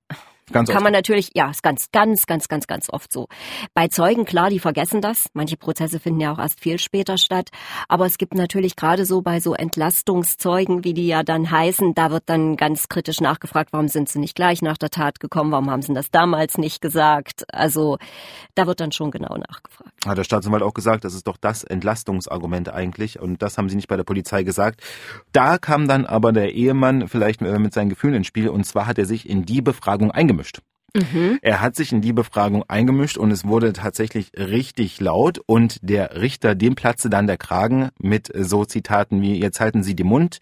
Ganz 0.52 0.70
Kann 0.70 0.78
oft. 0.78 0.84
man 0.84 0.94
natürlich, 0.94 1.32
ja, 1.34 1.50
ist 1.50 1.64
ganz, 1.64 1.92
ganz, 1.92 2.28
ganz, 2.28 2.48
ganz, 2.48 2.68
ganz 2.68 2.90
oft 2.92 3.12
so. 3.12 3.28
Bei 3.74 3.88
Zeugen, 3.88 4.26
klar, 4.26 4.52
die 4.52 4.60
vergessen 4.60 5.02
das. 5.02 5.26
Manche 5.34 5.58
Prozesse 5.58 6.00
finden 6.00 6.20
ja 6.20 6.32
auch 6.32 6.38
erst 6.38 6.60
viel 6.60 6.78
später 6.78 7.18
statt. 7.18 7.50
Aber 7.88 8.06
es 8.06 8.20
gibt 8.20 8.36
natürlich 8.36 8.76
gerade 8.76 9.06
so 9.06 9.24
bei 9.24 9.40
so 9.40 9.56
Entlastungszeugen, 9.56 10.84
wie 10.84 10.94
die 10.94 11.08
ja 11.08 11.24
dann 11.24 11.50
heißen, 11.50 11.96
da 11.96 12.12
wird 12.12 12.24
dann 12.28 12.58
ganz 12.58 12.90
kritisch 12.90 13.22
nachgefragt, 13.22 13.74
warum 13.74 13.88
sind 13.88 14.08
sie 14.08 14.20
nicht 14.20 14.36
gleich 14.36 14.62
nach 14.62 14.78
der 14.78 14.92
Tat 14.92 15.20
gekommen? 15.20 15.52
Warum 15.52 15.72
haben 15.72 15.82
sie 15.82 15.96
das 15.96 16.12
damals 16.12 16.60
nicht 16.60 16.80
gesagt? 16.80 17.46
Also, 17.52 17.98
da 18.54 18.68
wird 18.68 18.80
dann 18.80 18.92
schon 18.92 19.10
genau 19.10 19.36
nachgefragt. 19.38 19.94
Hat 20.06 20.18
der 20.18 20.24
Staatsanwalt 20.24 20.62
auch 20.62 20.76
gesagt, 20.76 21.06
das 21.06 21.16
ist 21.16 21.26
doch 21.26 21.38
das 21.38 21.64
Entlastungsargument 21.64 22.70
eigentlich. 22.70 23.20
Und 23.20 23.42
das 23.42 23.58
haben 23.58 23.68
sie 23.68 23.76
nicht 23.76 23.88
bei 23.88 23.98
der 23.98 24.04
Polizei 24.04 24.44
gesagt. 24.44 24.82
Da 25.32 25.58
kam 25.58 25.88
dann 25.88 26.06
aber 26.06 26.32
der 26.34 26.54
Ehemann 26.54 27.08
vielleicht 27.08 27.42
mit 27.42 27.74
seinen 27.74 27.90
Gefühlen 27.90 28.18
ins 28.18 28.28
Spiel. 28.28 28.48
Und 28.48 28.66
zwar 28.66 28.86
hat 28.86 29.00
er 29.00 29.08
sich 29.08 29.28
in 29.28 29.44
die 29.44 29.64
Befragung 29.64 30.12
eingebracht 30.12 30.35
eingemischt. 30.36 30.62
Mhm. 30.94 31.40
Er 31.42 31.62
hat 31.62 31.76
sich 31.76 31.92
in 31.92 32.02
die 32.02 32.14
Befragung 32.14 32.64
eingemischt 32.70 33.18
und 33.18 33.32
es 33.32 33.44
wurde 33.44 33.74
tatsächlich 33.74 34.32
richtig 34.38 35.02
laut 35.02 35.40
und 35.46 35.80
der 35.82 36.22
Richter, 36.22 36.56
dem 36.56 36.76
platzte 36.76 37.10
dann 37.10 37.28
der 37.28 37.38
Kragen 37.38 37.90
mit 38.00 38.32
so 38.34 38.64
Zitaten 38.64 39.22
wie, 39.22 39.38
jetzt 39.38 39.60
halten 39.60 39.84
Sie 39.84 39.96
den 39.96 40.08
Mund, 40.08 40.40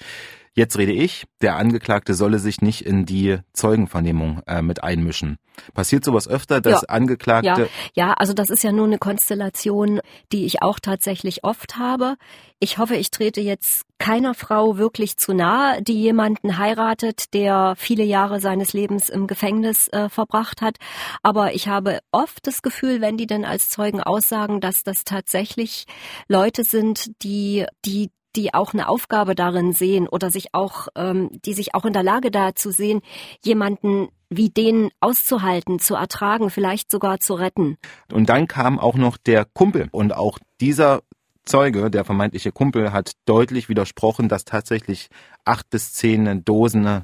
Jetzt 0.55 0.77
rede 0.77 0.91
ich, 0.91 1.25
der 1.41 1.55
Angeklagte 1.55 2.13
solle 2.13 2.37
sich 2.37 2.61
nicht 2.61 2.81
in 2.81 3.07
die 3.07 3.39
Zeugenvernehmung 3.53 4.43
äh, 4.45 4.61
mit 4.61 4.83
einmischen. 4.83 5.37
Passiert 5.73 6.05
sowas 6.05 6.27
öfter, 6.27 6.61
dass 6.61 6.81
ja. 6.81 6.89
Angeklagte. 6.89 7.69
Ja. 7.95 8.07
ja, 8.07 8.13
also 8.13 8.33
das 8.33 8.51
ist 8.51 8.63
ja 8.63 8.71
nur 8.71 8.85
eine 8.85 8.99
Konstellation, 8.99 9.99
die 10.31 10.45
ich 10.45 10.61
auch 10.61 10.79
tatsächlich 10.79 11.43
oft 11.43 11.77
habe. 11.77 12.17
Ich 12.59 12.77
hoffe, 12.77 12.95
ich 12.95 13.09
trete 13.09 13.41
jetzt 13.41 13.85
keiner 13.97 14.35
Frau 14.35 14.77
wirklich 14.77 15.17
zu 15.17 15.33
nahe, 15.33 15.81
die 15.81 15.99
jemanden 15.99 16.59
heiratet, 16.59 17.33
der 17.33 17.73
viele 17.75 18.03
Jahre 18.03 18.39
seines 18.39 18.73
Lebens 18.73 19.09
im 19.09 19.25
Gefängnis 19.25 19.87
äh, 19.87 20.07
verbracht 20.07 20.61
hat. 20.61 20.77
Aber 21.23 21.55
ich 21.55 21.67
habe 21.67 21.99
oft 22.11 22.45
das 22.45 22.61
Gefühl, 22.61 23.01
wenn 23.01 23.17
die 23.17 23.27
denn 23.27 23.43
als 23.43 23.69
Zeugen 23.69 24.01
aussagen, 24.01 24.61
dass 24.61 24.83
das 24.83 25.03
tatsächlich 25.03 25.85
Leute 26.27 26.63
sind, 26.63 27.11
die, 27.23 27.65
die 27.85 28.11
die 28.35 28.53
auch 28.53 28.73
eine 28.73 28.89
Aufgabe 28.89 29.35
darin 29.35 29.73
sehen 29.73 30.07
oder 30.07 30.31
sich 30.31 30.53
auch, 30.53 30.87
ähm, 30.95 31.29
die 31.45 31.53
sich 31.53 31.75
auch 31.75 31.85
in 31.85 31.93
der 31.93 32.03
Lage 32.03 32.31
dazu 32.31 32.71
sehen, 32.71 33.01
jemanden 33.43 34.09
wie 34.29 34.49
den 34.49 34.89
auszuhalten, 34.99 35.79
zu 35.79 35.95
ertragen, 35.95 36.49
vielleicht 36.49 36.89
sogar 36.89 37.19
zu 37.19 37.35
retten. 37.35 37.77
Und 38.11 38.29
dann 38.29 38.47
kam 38.47 38.79
auch 38.79 38.95
noch 38.95 39.17
der 39.17 39.45
Kumpel 39.45 39.89
und 39.91 40.15
auch 40.15 40.39
dieser 40.59 41.01
Zeuge, 41.45 41.91
der 41.91 42.05
vermeintliche 42.05 42.51
Kumpel, 42.51 42.93
hat 42.93 43.11
deutlich 43.25 43.69
widersprochen, 43.69 44.29
dass 44.29 44.45
tatsächlich 44.45 45.09
acht 45.45 45.69
bis 45.69 45.93
zehn 45.93 46.43
Dosen 46.45 47.03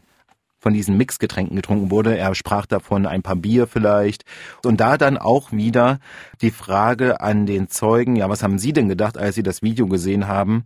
von 0.59 0.73
diesen 0.73 0.97
Mixgetränken 0.97 1.55
getrunken 1.55 1.89
wurde. 1.89 2.17
Er 2.17 2.35
sprach 2.35 2.65
davon 2.65 3.05
ein 3.05 3.21
paar 3.21 3.37
Bier 3.37 3.65
vielleicht. 3.67 4.25
Und 4.65 4.79
da 4.79 4.97
dann 4.97 5.17
auch 5.17 5.51
wieder 5.51 5.99
die 6.41 6.51
Frage 6.51 7.21
an 7.21 7.45
den 7.45 7.69
Zeugen, 7.69 8.15
ja, 8.15 8.29
was 8.29 8.43
haben 8.43 8.59
Sie 8.59 8.73
denn 8.73 8.89
gedacht, 8.89 9.17
als 9.17 9.35
Sie 9.35 9.43
das 9.43 9.61
Video 9.61 9.87
gesehen 9.87 10.27
haben? 10.27 10.65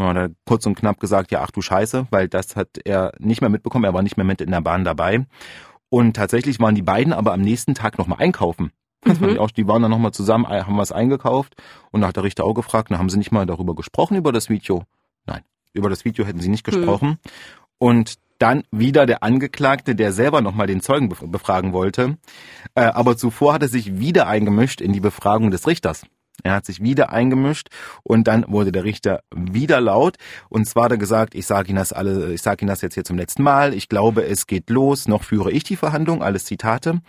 Und 0.00 0.16
hat 0.16 0.32
kurz 0.46 0.64
und 0.64 0.76
knapp 0.76 0.98
gesagt, 0.98 1.30
ja, 1.30 1.42
ach 1.42 1.50
du 1.50 1.60
Scheiße, 1.60 2.06
weil 2.10 2.26
das 2.26 2.56
hat 2.56 2.68
er 2.84 3.12
nicht 3.18 3.42
mehr 3.42 3.50
mitbekommen, 3.50 3.84
er 3.84 3.92
war 3.92 4.02
nicht 4.02 4.16
mehr 4.16 4.24
mit 4.24 4.40
in 4.40 4.50
der 4.50 4.62
Bahn 4.62 4.82
dabei. 4.82 5.26
Und 5.90 6.16
tatsächlich 6.16 6.58
waren 6.58 6.74
die 6.74 6.82
beiden 6.82 7.12
aber 7.12 7.34
am 7.34 7.42
nächsten 7.42 7.74
Tag 7.74 7.98
nochmal 7.98 8.18
einkaufen. 8.20 8.72
Das 9.02 9.20
mhm. 9.20 9.38
auch, 9.38 9.50
die 9.50 9.66
waren 9.66 9.82
dann 9.82 9.90
nochmal 9.90 10.12
zusammen, 10.12 10.46
haben 10.46 10.78
was 10.78 10.92
eingekauft 10.92 11.54
und 11.90 12.00
da 12.00 12.08
hat 12.08 12.16
der 12.16 12.24
Richter 12.24 12.44
auch 12.44 12.54
gefragt, 12.54 12.88
na, 12.90 12.98
haben 12.98 13.10
sie 13.10 13.18
nicht 13.18 13.32
mal 13.32 13.46
darüber 13.46 13.74
gesprochen, 13.74 14.16
über 14.16 14.32
das 14.32 14.48
Video? 14.48 14.84
Nein, 15.26 15.42
über 15.74 15.90
das 15.90 16.04
Video 16.04 16.24
hätten 16.24 16.40
sie 16.40 16.48
nicht 16.48 16.64
gesprochen. 16.64 17.08
Mhm. 17.08 17.18
Und 17.78 18.14
dann 18.38 18.64
wieder 18.70 19.04
der 19.04 19.22
Angeklagte, 19.22 19.94
der 19.94 20.12
selber 20.12 20.40
nochmal 20.40 20.66
den 20.66 20.80
Zeugen 20.80 21.10
befragen 21.10 21.74
wollte. 21.74 22.16
Äh, 22.74 22.84
aber 22.84 23.18
zuvor 23.18 23.52
hat 23.52 23.62
er 23.62 23.68
sich 23.68 23.98
wieder 23.98 24.26
eingemischt 24.26 24.80
in 24.80 24.94
die 24.94 25.00
Befragung 25.00 25.50
des 25.50 25.66
Richters. 25.66 26.06
Er 26.42 26.54
hat 26.54 26.66
sich 26.66 26.82
wieder 26.82 27.12
eingemischt 27.12 27.68
und 28.02 28.28
dann 28.28 28.44
wurde 28.48 28.72
der 28.72 28.84
Richter 28.84 29.20
wieder 29.34 29.80
laut 29.80 30.16
und 30.48 30.66
zwar 30.66 30.84
hat 30.84 30.92
er 30.92 30.98
gesagt, 30.98 31.34
ich 31.34 31.46
sage 31.46 31.68
Ihnen 31.68 31.78
das 31.78 31.92
alle, 31.92 32.32
ich 32.32 32.42
sage 32.42 32.62
Ihnen 32.62 32.68
das 32.68 32.82
jetzt 32.82 32.94
hier 32.94 33.04
zum 33.04 33.16
letzten 33.16 33.42
Mal, 33.42 33.74
ich 33.74 33.88
glaube, 33.88 34.24
es 34.24 34.46
geht 34.46 34.70
los, 34.70 35.08
noch 35.08 35.24
führe 35.24 35.50
ich 35.50 35.64
die 35.64 35.76
Verhandlung, 35.76 36.22
alles 36.22 36.44
Zitate. 36.44 37.00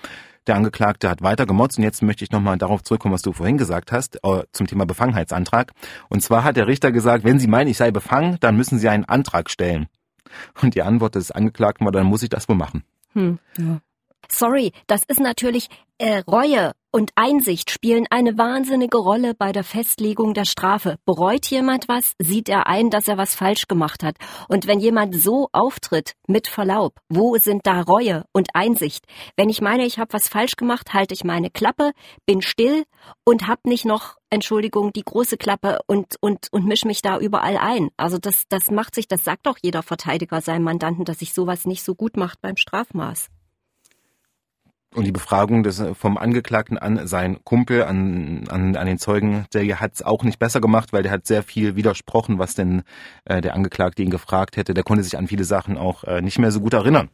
Der 0.47 0.55
Angeklagte 0.55 1.07
hat 1.07 1.21
weiter 1.21 1.45
gemotzt 1.45 1.77
und 1.77 1.83
jetzt 1.83 2.01
möchte 2.01 2.23
ich 2.23 2.31
nochmal 2.31 2.57
darauf 2.57 2.81
zurückkommen, 2.81 3.13
was 3.13 3.21
du 3.21 3.31
vorhin 3.31 3.59
gesagt 3.59 3.91
hast, 3.91 4.17
äh, 4.23 4.43
zum 4.51 4.65
Thema 4.65 4.87
Befangenheitsantrag. 4.87 5.71
Und 6.09 6.23
zwar 6.23 6.43
hat 6.43 6.57
der 6.57 6.65
Richter 6.65 6.91
gesagt, 6.91 7.23
wenn 7.23 7.37
Sie 7.37 7.47
meinen, 7.47 7.67
ich 7.67 7.77
sei 7.77 7.91
befangen, 7.91 8.37
dann 8.39 8.57
müssen 8.57 8.79
Sie 8.79 8.89
einen 8.89 9.05
Antrag 9.05 9.51
stellen. 9.51 9.87
Und 10.61 10.73
die 10.73 10.81
Antwort 10.81 11.13
des 11.13 11.29
Angeklagten 11.29 11.85
war, 11.85 11.91
dann 11.91 12.07
muss 12.07 12.23
ich 12.23 12.29
das 12.29 12.49
wohl 12.49 12.55
machen. 12.55 12.83
Hm, 13.13 13.37
ja. 13.57 13.81
Sorry, 14.29 14.71
das 14.87 15.03
ist 15.03 15.19
natürlich 15.19 15.67
äh, 15.97 16.19
Reue 16.19 16.71
und 16.91 17.11
Einsicht 17.15 17.71
spielen 17.71 18.05
eine 18.09 18.37
wahnsinnige 18.37 18.97
Rolle 18.97 19.33
bei 19.33 19.51
der 19.51 19.63
Festlegung 19.63 20.33
der 20.33 20.45
Strafe. 20.45 20.97
Bereut 21.05 21.45
jemand 21.47 21.87
was, 21.87 22.13
sieht 22.19 22.49
er 22.49 22.67
ein, 22.67 22.89
dass 22.89 23.07
er 23.07 23.17
was 23.17 23.33
falsch 23.33 23.67
gemacht 23.67 24.03
hat. 24.03 24.17
Und 24.49 24.67
wenn 24.67 24.79
jemand 24.79 25.15
so 25.15 25.47
auftritt, 25.53 26.15
mit 26.27 26.47
Verlaub, 26.47 26.99
wo 27.09 27.37
sind 27.37 27.65
da 27.65 27.81
Reue 27.81 28.25
und 28.33 28.49
Einsicht? 28.53 29.05
Wenn 29.37 29.49
ich 29.49 29.61
meine, 29.61 29.85
ich 29.85 29.99
habe 29.99 30.13
was 30.13 30.27
falsch 30.27 30.55
gemacht, 30.55 30.93
halte 30.93 31.13
ich 31.13 31.23
meine 31.23 31.49
Klappe, 31.49 31.91
bin 32.25 32.41
still 32.41 32.83
und 33.23 33.47
hab 33.47 33.65
nicht 33.65 33.85
noch, 33.85 34.17
Entschuldigung, 34.29 34.93
die 34.93 35.03
große 35.03 35.37
Klappe 35.37 35.79
und 35.87 36.15
und 36.21 36.47
und 36.51 36.65
misch 36.65 36.85
mich 36.85 37.01
da 37.01 37.19
überall 37.19 37.57
ein. 37.57 37.89
Also 37.97 38.17
das 38.17 38.43
das 38.49 38.71
macht 38.71 38.95
sich, 38.95 39.07
das 39.07 39.23
sagt 39.23 39.45
doch 39.45 39.57
jeder 39.61 39.83
Verteidiger 39.83 40.41
seinem 40.41 40.63
Mandanten, 40.63 41.05
dass 41.05 41.19
sich 41.19 41.33
sowas 41.33 41.65
nicht 41.65 41.83
so 41.83 41.95
gut 41.95 42.17
macht 42.17 42.41
beim 42.41 42.57
Strafmaß. 42.57 43.29
Und 44.93 45.05
die 45.05 45.13
Befragung 45.13 45.63
des, 45.63 45.81
vom 45.93 46.17
Angeklagten 46.17 46.77
an 46.77 47.07
seinen 47.07 47.43
Kumpel, 47.45 47.83
an, 47.83 48.45
an, 48.49 48.75
an 48.75 48.87
den 48.87 48.97
Zeugen, 48.97 49.45
der 49.53 49.79
hat 49.79 49.93
es 49.93 50.01
auch 50.01 50.23
nicht 50.23 50.37
besser 50.37 50.59
gemacht, 50.59 50.91
weil 50.91 51.01
der 51.01 51.13
hat 51.13 51.25
sehr 51.25 51.43
viel 51.43 51.77
widersprochen, 51.77 52.39
was 52.39 52.55
denn 52.55 52.83
äh, 53.23 53.39
der 53.39 53.53
Angeklagte 53.53 54.03
ihn 54.03 54.09
gefragt 54.09 54.57
hätte. 54.57 54.73
Der 54.73 54.83
konnte 54.83 55.03
sich 55.03 55.17
an 55.17 55.27
viele 55.27 55.45
Sachen 55.45 55.77
auch 55.77 56.03
äh, 56.03 56.21
nicht 56.21 56.39
mehr 56.39 56.51
so 56.51 56.59
gut 56.59 56.73
erinnern. 56.73 57.09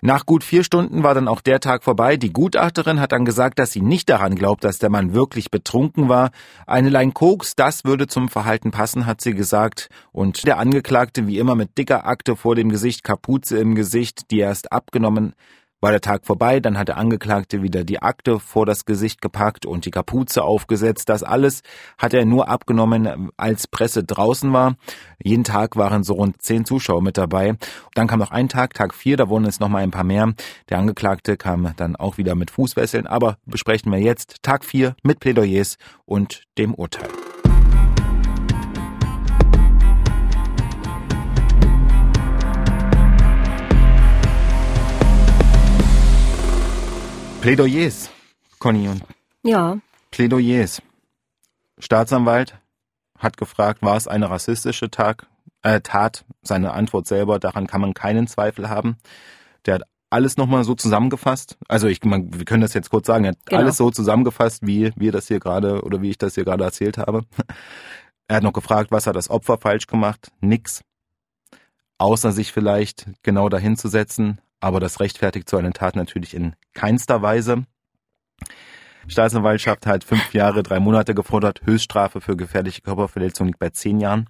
Nach 0.00 0.26
gut 0.26 0.44
vier 0.44 0.62
Stunden 0.62 1.02
war 1.02 1.14
dann 1.14 1.26
auch 1.26 1.40
der 1.40 1.58
Tag 1.58 1.82
vorbei. 1.82 2.16
Die 2.16 2.32
Gutachterin 2.32 3.00
hat 3.00 3.10
dann 3.10 3.24
gesagt, 3.24 3.58
dass 3.58 3.72
sie 3.72 3.80
nicht 3.80 4.08
daran 4.08 4.36
glaubt, 4.36 4.62
dass 4.62 4.78
der 4.78 4.90
Mann 4.90 5.12
wirklich 5.12 5.50
betrunken 5.50 6.08
war. 6.08 6.30
Eine 6.66 6.88
Lein 6.88 7.14
Koks, 7.14 7.56
das 7.56 7.84
würde 7.84 8.06
zum 8.06 8.28
Verhalten 8.28 8.70
passen, 8.70 9.06
hat 9.06 9.20
sie 9.20 9.34
gesagt. 9.34 9.88
Und 10.12 10.46
der 10.46 10.58
Angeklagte, 10.58 11.26
wie 11.26 11.38
immer 11.38 11.56
mit 11.56 11.78
dicker 11.78 12.06
Akte 12.06 12.36
vor 12.36 12.54
dem 12.54 12.68
Gesicht, 12.68 13.02
Kapuze 13.02 13.58
im 13.58 13.74
Gesicht, 13.74 14.30
die 14.30 14.38
erst 14.38 14.70
abgenommen 14.70 15.34
war 15.80 15.90
der 15.90 16.00
Tag 16.00 16.26
vorbei, 16.26 16.60
dann 16.60 16.76
hat 16.76 16.88
der 16.88 16.96
Angeklagte 16.96 17.62
wieder 17.62 17.84
die 17.84 18.02
Akte 18.02 18.40
vor 18.40 18.66
das 18.66 18.84
Gesicht 18.84 19.20
gepackt 19.20 19.66
und 19.66 19.84
die 19.84 19.90
Kapuze 19.90 20.42
aufgesetzt. 20.42 21.08
Das 21.08 21.22
alles 21.22 21.62
hat 21.96 22.14
er 22.14 22.24
nur 22.24 22.48
abgenommen, 22.48 23.30
als 23.36 23.66
Presse 23.66 24.04
draußen 24.04 24.52
war. 24.52 24.76
Jeden 25.22 25.44
Tag 25.44 25.76
waren 25.76 26.02
so 26.02 26.14
rund 26.14 26.42
zehn 26.42 26.64
Zuschauer 26.64 27.02
mit 27.02 27.16
dabei. 27.16 27.56
Dann 27.94 28.08
kam 28.08 28.18
noch 28.18 28.30
ein 28.30 28.48
Tag, 28.48 28.74
Tag 28.74 28.94
vier, 28.94 29.16
da 29.16 29.28
wurden 29.28 29.46
es 29.46 29.60
noch 29.60 29.68
mal 29.68 29.82
ein 29.82 29.90
paar 29.90 30.04
mehr. 30.04 30.32
Der 30.68 30.78
Angeklagte 30.78 31.36
kam 31.36 31.72
dann 31.76 31.96
auch 31.96 32.18
wieder 32.18 32.34
mit 32.34 32.50
Fußwesseln, 32.50 33.06
aber 33.06 33.38
besprechen 33.46 33.92
wir 33.92 34.00
jetzt 34.00 34.42
Tag 34.42 34.64
vier 34.64 34.96
mit 35.02 35.20
Plädoyers 35.20 35.76
und 36.04 36.42
dem 36.56 36.74
Urteil. 36.74 37.08
Plädoyers, 47.40 48.10
Conny 48.58 48.88
und. 48.88 49.02
Ja. 49.44 49.78
Plädoyers. 50.10 50.82
Staatsanwalt 51.78 52.58
hat 53.16 53.36
gefragt, 53.36 53.82
war 53.82 53.96
es 53.96 54.08
eine 54.08 54.28
rassistische 54.28 54.90
Tag, 54.90 55.26
äh, 55.62 55.80
Tat? 55.80 56.24
Seine 56.42 56.72
Antwort 56.72 57.06
selber, 57.06 57.38
daran 57.38 57.66
kann 57.66 57.80
man 57.80 57.94
keinen 57.94 58.26
Zweifel 58.26 58.68
haben. 58.68 58.96
Der 59.66 59.76
hat 59.76 59.82
alles 60.10 60.36
nochmal 60.36 60.64
so 60.64 60.74
zusammengefasst. 60.74 61.58
Also 61.68 61.86
ich, 61.86 62.02
man, 62.02 62.34
wir 62.34 62.44
können 62.44 62.62
das 62.62 62.74
jetzt 62.74 62.90
kurz 62.90 63.06
sagen. 63.06 63.24
Er 63.24 63.30
hat 63.30 63.46
genau. 63.46 63.60
alles 63.60 63.76
so 63.76 63.90
zusammengefasst, 63.90 64.66
wie 64.66 64.92
wir 64.96 65.12
das 65.12 65.28
hier 65.28 65.38
gerade 65.38 65.82
oder 65.82 66.02
wie 66.02 66.10
ich 66.10 66.18
das 66.18 66.34
hier 66.34 66.44
gerade 66.44 66.64
erzählt 66.64 66.98
habe. 66.98 67.22
Er 68.30 68.36
hat 68.36 68.42
noch 68.42 68.52
gefragt, 68.52 68.90
was 68.90 69.06
hat 69.06 69.16
das 69.16 69.30
Opfer 69.30 69.56
falsch 69.56 69.86
gemacht? 69.86 70.30
Nix. 70.42 70.82
Außer 71.96 72.30
sich 72.30 72.52
vielleicht 72.52 73.06
genau 73.22 73.48
dahin 73.48 73.76
zu 73.78 73.88
setzen. 73.88 74.38
Aber 74.60 74.80
das 74.80 75.00
rechtfertigt 75.00 75.48
so 75.48 75.56
eine 75.56 75.72
Tat 75.72 75.96
natürlich 75.96 76.34
in 76.34 76.54
keinster 76.74 77.22
Weise. 77.22 77.64
Staatsanwaltschaft 79.06 79.86
hat 79.86 80.04
fünf 80.04 80.34
Jahre, 80.34 80.62
drei 80.62 80.80
Monate 80.80 81.14
gefordert. 81.14 81.60
Höchststrafe 81.64 82.20
für 82.20 82.36
gefährliche 82.36 82.82
Körperverletzung 82.82 83.46
liegt 83.46 83.58
bei 83.58 83.70
zehn 83.70 84.00
Jahren. 84.00 84.28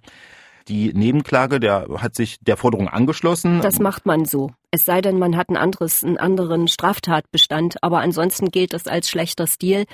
Die 0.69 0.93
Nebenklage, 0.93 1.59
der 1.59 1.87
hat 1.97 2.15
sich 2.15 2.37
der 2.41 2.55
Forderung 2.55 2.87
angeschlossen. 2.87 3.59
Das 3.61 3.79
macht 3.79 4.05
man 4.05 4.25
so. 4.25 4.51
Es 4.69 4.85
sei 4.85 5.01
denn, 5.01 5.17
man 5.17 5.35
hat 5.35 5.49
ein 5.49 5.57
anderes, 5.57 6.03
einen 6.03 6.19
anderen 6.19 6.67
Straftatbestand. 6.67 7.81
Aber 7.81 7.99
ansonsten 8.01 8.51
gilt 8.51 8.73
das 8.73 8.85
als 8.85 9.09
schlechter 9.09 9.47
Stil, 9.47 9.85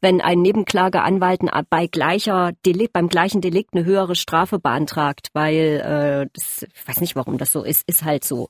wenn 0.00 0.20
ein 0.20 0.40
Nebenklageanwalt 0.40 1.40
bei 1.68 1.88
gleicher 1.88 2.52
Delikt, 2.64 2.92
beim 2.92 3.08
gleichen 3.08 3.40
Delikt 3.40 3.74
eine 3.74 3.84
höhere 3.84 4.14
Strafe 4.14 4.60
beantragt, 4.60 5.30
weil 5.32 5.80
äh, 5.84 6.30
das, 6.32 6.62
ich 6.62 6.88
weiß 6.88 7.00
nicht, 7.00 7.16
warum 7.16 7.36
das 7.36 7.50
so 7.50 7.64
ist, 7.64 7.82
ist 7.88 8.04
halt 8.04 8.22
so. 8.22 8.48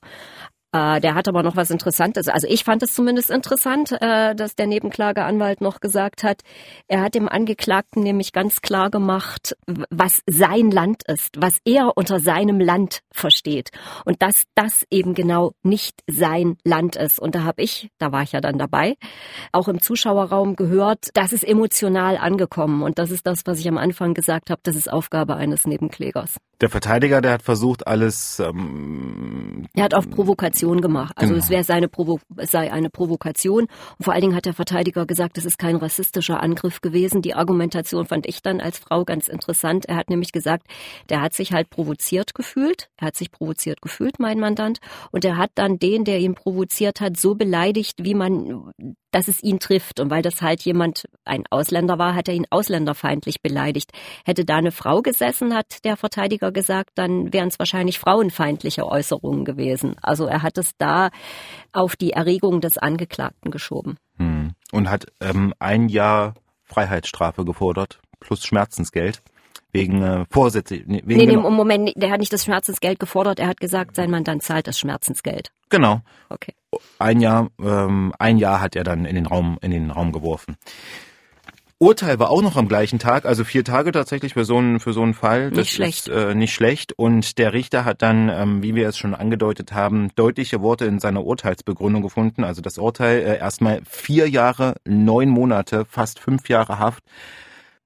Äh, 0.73 1.01
der 1.01 1.15
hat 1.15 1.27
aber 1.27 1.43
noch 1.43 1.55
was 1.55 1.69
Interessantes. 1.69 2.27
Also 2.29 2.47
ich 2.47 2.63
fand 2.63 2.81
es 2.83 2.93
zumindest 2.93 3.29
interessant, 3.29 3.91
äh, 3.91 4.35
dass 4.35 4.55
der 4.55 4.67
Nebenklageanwalt 4.67 5.59
noch 5.59 5.81
gesagt 5.81 6.23
hat, 6.23 6.41
er 6.87 7.01
hat 7.01 7.15
dem 7.15 7.27
Angeklagten 7.27 8.03
nämlich 8.03 8.31
ganz 8.31 8.61
klar 8.61 8.89
gemacht, 8.89 9.57
was 9.89 10.21
sein 10.27 10.71
Land 10.71 11.03
ist, 11.07 11.41
was 11.41 11.59
er 11.65 11.97
unter 11.97 12.19
seinem 12.19 12.59
Land 12.59 13.01
versteht. 13.11 13.71
Und 14.05 14.21
dass 14.21 14.43
das 14.55 14.85
eben 14.89 15.13
genau 15.13 15.53
nicht 15.61 16.03
sein 16.07 16.57
Land 16.63 16.95
ist. 16.95 17.19
Und 17.19 17.35
da 17.35 17.43
habe 17.43 17.61
ich, 17.61 17.89
da 17.97 18.11
war 18.13 18.23
ich 18.23 18.31
ja 18.31 18.39
dann 18.39 18.57
dabei, 18.57 18.95
auch 19.51 19.67
im 19.67 19.81
Zuschauerraum 19.81 20.55
gehört, 20.55 21.09
das 21.15 21.33
ist 21.33 21.43
emotional 21.43 22.17
angekommen. 22.17 22.81
Und 22.81 22.97
das 22.97 23.11
ist 23.11 23.27
das, 23.27 23.41
was 23.45 23.59
ich 23.59 23.67
am 23.67 23.77
Anfang 23.77 24.13
gesagt 24.13 24.49
habe, 24.49 24.61
das 24.63 24.75
ist 24.75 24.91
Aufgabe 24.91 25.35
eines 25.35 25.67
Nebenklägers. 25.67 26.37
Der 26.61 26.69
Verteidiger, 26.69 27.21
der 27.21 27.33
hat 27.33 27.41
versucht, 27.41 27.87
alles. 27.87 28.39
Ähm, 28.39 29.65
er 29.73 29.83
hat 29.83 29.95
auf 29.95 30.07
Provokation 30.07 30.79
gemacht. 30.79 31.13
Also 31.15 31.33
genau. 31.33 31.43
es 31.43 31.49
wäre 31.49 31.63
seine 31.63 31.87
Provo 31.87 32.19
sei 32.37 32.71
eine 32.71 32.91
Provokation. 32.91 33.63
Und 33.97 34.03
vor 34.03 34.13
allen 34.13 34.21
Dingen 34.21 34.35
hat 34.35 34.45
der 34.45 34.53
Verteidiger 34.53 35.07
gesagt, 35.07 35.39
es 35.39 35.45
ist 35.45 35.57
kein 35.57 35.75
rassistischer 35.75 36.41
Angriff 36.41 36.81
gewesen. 36.81 37.23
Die 37.23 37.33
Argumentation 37.33 38.05
fand 38.05 38.27
ich 38.27 38.43
dann 38.43 38.61
als 38.61 38.77
Frau 38.77 39.05
ganz 39.05 39.27
interessant. 39.27 39.85
Er 39.87 39.95
hat 39.95 40.11
nämlich 40.11 40.31
gesagt, 40.31 40.67
der 41.09 41.21
hat 41.21 41.33
sich 41.33 41.51
halt 41.51 41.71
provoziert 41.71 42.35
gefühlt. 42.35 42.89
Er 42.97 43.07
hat 43.07 43.15
sich 43.15 43.31
provoziert 43.31 43.81
gefühlt, 43.81 44.19
mein 44.19 44.39
Mandant. 44.39 44.79
Und 45.09 45.25
er 45.25 45.37
hat 45.37 45.49
dann 45.55 45.79
den, 45.79 46.03
der 46.03 46.19
ihn 46.19 46.35
provoziert 46.35 47.01
hat, 47.01 47.17
so 47.17 47.33
beleidigt, 47.33 48.03
wie 48.03 48.13
man 48.13 48.71
dass 49.11 49.27
es 49.27 49.43
ihn 49.43 49.59
trifft. 49.59 49.99
Und 49.99 50.09
weil 50.09 50.21
das 50.21 50.41
halt 50.41 50.61
jemand, 50.61 51.07
ein 51.25 51.43
Ausländer 51.49 51.99
war, 51.99 52.15
hat 52.15 52.27
er 52.27 52.33
ihn 52.33 52.47
ausländerfeindlich 52.49 53.41
beleidigt. 53.41 53.91
Hätte 54.25 54.45
da 54.45 54.57
eine 54.57 54.71
Frau 54.71 55.01
gesessen, 55.01 55.53
hat 55.53 55.83
der 55.83 55.97
Verteidiger 55.97 56.51
gesagt, 56.51 56.91
dann 56.95 57.31
wären 57.33 57.49
es 57.49 57.59
wahrscheinlich 57.59 57.99
frauenfeindliche 57.99 58.87
Äußerungen 58.87 59.45
gewesen. 59.45 59.95
Also 60.01 60.25
er 60.25 60.41
hat 60.41 60.57
es 60.57 60.71
da 60.77 61.09
auf 61.71 61.95
die 61.95 62.11
Erregung 62.11 62.61
des 62.61 62.77
Angeklagten 62.77 63.51
geschoben. 63.51 63.97
Hm. 64.17 64.53
Und 64.71 64.89
hat 64.89 65.05
ähm, 65.19 65.53
ein 65.59 65.89
Jahr 65.89 66.33
Freiheitsstrafe 66.63 67.43
gefordert 67.45 67.99
plus 68.19 68.45
Schmerzensgeld 68.45 69.21
wegen 69.71 70.01
äh, 70.01 70.25
Vorsätze. 70.29 70.75
Wegen 70.85 71.01
nee, 71.05 71.25
nee, 71.25 71.37
Moment, 71.37 71.93
der 71.95 72.11
hat 72.11 72.19
nicht 72.19 72.33
das 72.33 72.45
Schmerzensgeld 72.45 72.99
gefordert, 72.99 73.39
er 73.39 73.47
hat 73.47 73.59
gesagt, 73.59 73.95
sein 73.95 74.11
Mandant 74.11 74.43
zahlt 74.43 74.67
das 74.67 74.77
Schmerzensgeld. 74.79 75.51
Genau. 75.69 76.01
Okay. 76.29 76.53
Ein 76.99 77.19
Jahr, 77.19 77.49
ähm, 77.61 78.13
ein 78.19 78.37
Jahr 78.37 78.61
hat 78.61 78.75
er 78.75 78.83
dann 78.83 79.05
in 79.05 79.15
den 79.15 79.25
Raum, 79.25 79.57
in 79.61 79.71
den 79.71 79.91
Raum 79.91 80.11
geworfen. 80.11 80.57
Urteil 81.81 82.19
war 82.19 82.29
auch 82.29 82.43
noch 82.43 82.57
am 82.57 82.67
gleichen 82.67 82.99
Tag, 82.99 83.25
also 83.25 83.43
vier 83.43 83.63
Tage 83.63 83.91
tatsächlich 83.91 84.33
für 84.33 84.45
so 84.45 84.57
einen, 84.57 84.79
für 84.79 84.93
so 84.93 85.01
einen 85.01 85.15
Fall. 85.15 85.49
Das 85.49 85.57
nicht 85.57 85.71
schlecht. 85.71 86.09
Ist, 86.09 86.15
äh, 86.15 86.35
nicht 86.35 86.53
schlecht. 86.53 86.93
Und 86.93 87.39
der 87.39 87.53
Richter 87.53 87.85
hat 87.85 88.03
dann, 88.03 88.29
ähm, 88.29 88.61
wie 88.61 88.75
wir 88.75 88.87
es 88.87 88.99
schon 88.99 89.15
angedeutet 89.15 89.73
haben, 89.73 90.09
deutliche 90.15 90.61
Worte 90.61 90.85
in 90.85 90.99
seiner 90.99 91.25
Urteilsbegründung 91.25 92.03
gefunden. 92.03 92.43
Also 92.43 92.61
das 92.61 92.77
Urteil 92.77 93.21
äh, 93.21 93.39
erstmal 93.39 93.81
vier 93.89 94.29
Jahre, 94.29 94.75
neun 94.85 95.29
Monate, 95.29 95.85
fast 95.89 96.19
fünf 96.19 96.49
Jahre 96.49 96.77
Haft 96.77 97.03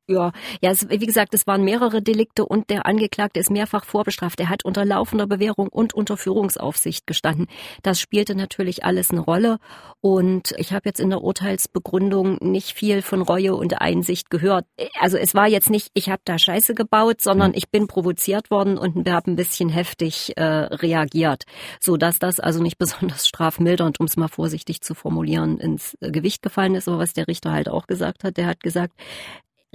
ja, 0.08 0.32
ja, 0.62 0.72
es, 0.72 0.88
wie 0.90 1.06
gesagt, 1.06 1.34
es 1.34 1.48
waren 1.48 1.64
mehrere 1.64 2.02
Delikte 2.02 2.46
und 2.46 2.70
der 2.70 2.86
Angeklagte 2.86 3.40
ist 3.40 3.50
mehrfach 3.50 3.86
vorbestraft. 3.86 4.40
Er 4.40 4.50
hat 4.50 4.64
unter 4.64 4.86
laufender 4.86 5.26
Bewährung 5.26 5.68
und 5.68 5.94
unter 5.94 6.16
Führungsaufsicht 6.16 7.08
gestanden. 7.08 7.48
Das 7.82 8.00
spielte 8.00 8.36
natürlich 8.36 8.86
alles 8.86 9.10
eine 9.10 9.22
Rolle 9.22 9.58
und 10.02 10.54
ich 10.58 10.74
habe 10.74 10.84
jetzt 10.86 11.00
in 11.00 11.10
der 11.10 11.22
Urteilsbegründung 11.22 12.38
nicht 12.42 12.74
viel 12.74 13.02
von 13.02 13.24
Reue 13.24 13.56
und 13.56 13.82
Einsicht 13.82 14.30
gehört. 14.30 14.66
Also 15.00 15.18
es 15.18 15.34
war 15.34 15.48
jetzt 15.48 15.72
nicht, 15.72 15.90
ich 15.96 16.10
habe 16.10 16.22
da 16.24 16.38
Scheiße 16.38 16.76
gebaut, 16.76 17.22
sondern 17.22 17.52
hm. 17.54 17.58
ich 17.58 17.70
bin 17.70 17.88
provoziert 17.88 18.52
worden 18.52 18.78
und 18.78 19.10
habe 19.10 19.32
ein 19.32 19.36
bisschen 19.36 19.70
heftig 19.70 20.34
äh, 20.38 20.44
reagiert, 20.44 21.46
so 21.80 21.98
dass 21.98 22.20
das 22.20 22.40
also 22.40 22.62
nicht 22.62 22.78
besonders 22.86 23.28
strafmildernd, 23.28 24.00
um 24.00 24.06
es 24.06 24.18
mal 24.18 24.28
vorsichtig 24.28 24.82
zu 24.82 24.94
formulieren, 24.94 25.58
ins 25.58 25.98
Gewicht 26.00 26.44
gefallen 26.44 26.76
ist. 26.76 26.88
Aber 26.88 27.00
was 27.00 27.14
der 27.14 27.28
Richter 27.28 27.52
halt 27.52 27.70
auch 27.70 27.88
gesagt 27.88 28.24
hat, 28.24 28.38
der 28.38 28.46
hat 28.46 28.60
gesagt, 28.60 28.94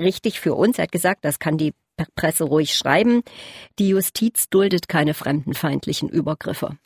richtig 0.00 0.40
für 0.40 0.54
uns. 0.54 0.78
Er 0.78 0.84
hat 0.84 0.92
gesagt, 0.92 1.24
das 1.24 1.38
kann 1.38 1.58
die 1.58 1.74
Presse 2.14 2.44
ruhig 2.44 2.74
schreiben. 2.74 3.22
Die 3.78 3.88
Justiz 3.88 4.48
duldet 4.48 4.88
keine 4.88 5.14
fremdenfeindlichen 5.14 6.08
Übergriffe. 6.08 6.76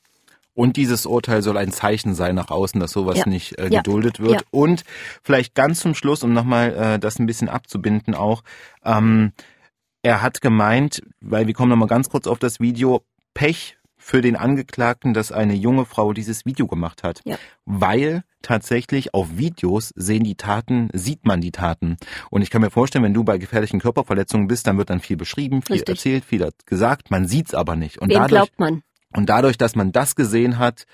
Und 0.54 0.76
dieses 0.76 1.04
Urteil 1.04 1.42
soll 1.42 1.56
ein 1.56 1.72
Zeichen 1.72 2.14
sein 2.14 2.36
nach 2.36 2.50
außen, 2.50 2.80
dass 2.80 2.92
sowas 2.92 3.18
ja. 3.18 3.26
nicht 3.26 3.58
äh, 3.58 3.68
geduldet 3.68 4.18
ja. 4.18 4.24
wird. 4.24 4.40
Ja. 4.40 4.46
Und 4.52 4.84
vielleicht 5.22 5.54
ganz 5.54 5.80
zum 5.80 5.94
Schluss, 5.94 6.22
um 6.22 6.32
nochmal 6.32 6.74
äh, 6.74 6.98
das 6.98 7.18
ein 7.18 7.26
bisschen 7.26 7.48
abzubinden 7.48 8.14
auch, 8.14 8.42
ähm, 8.84 9.32
er 10.02 10.22
hat 10.22 10.40
gemeint, 10.40 11.02
weil 11.20 11.46
wir 11.46 11.54
kommen 11.54 11.70
nochmal 11.70 11.88
ganz 11.88 12.08
kurz 12.08 12.26
auf 12.26 12.38
das 12.38 12.60
Video, 12.60 13.02
Pech 13.32 13.76
für 14.04 14.20
den 14.20 14.36
Angeklagten, 14.36 15.14
dass 15.14 15.32
eine 15.32 15.54
junge 15.54 15.86
Frau 15.86 16.12
dieses 16.12 16.44
Video 16.44 16.66
gemacht 16.66 17.02
hat. 17.02 17.22
Ja. 17.24 17.38
Weil 17.64 18.22
tatsächlich 18.42 19.14
auf 19.14 19.38
Videos 19.38 19.94
sehen 19.96 20.24
die 20.24 20.34
Taten, 20.34 20.90
sieht 20.92 21.24
man 21.24 21.40
die 21.40 21.52
Taten. 21.52 21.96
Und 22.28 22.42
ich 22.42 22.50
kann 22.50 22.60
mir 22.60 22.70
vorstellen, 22.70 23.02
wenn 23.02 23.14
du 23.14 23.24
bei 23.24 23.38
gefährlichen 23.38 23.80
Körperverletzungen 23.80 24.46
bist, 24.46 24.66
dann 24.66 24.76
wird 24.76 24.90
dann 24.90 25.00
viel 25.00 25.16
beschrieben, 25.16 25.62
viel 25.62 25.76
Richtig. 25.76 25.96
erzählt, 25.96 26.26
viel 26.26 26.46
gesagt, 26.66 27.10
man 27.10 27.26
sieht's 27.26 27.54
aber 27.54 27.76
nicht. 27.76 27.98
Und 27.98 28.10
Wem 28.10 28.16
dadurch, 28.16 28.30
glaubt 28.30 28.60
man? 28.60 28.82
Und 29.16 29.30
dadurch, 29.30 29.56
dass 29.56 29.74
man 29.74 29.90
das 29.90 30.16
gesehen 30.16 30.58
hat, 30.58 30.84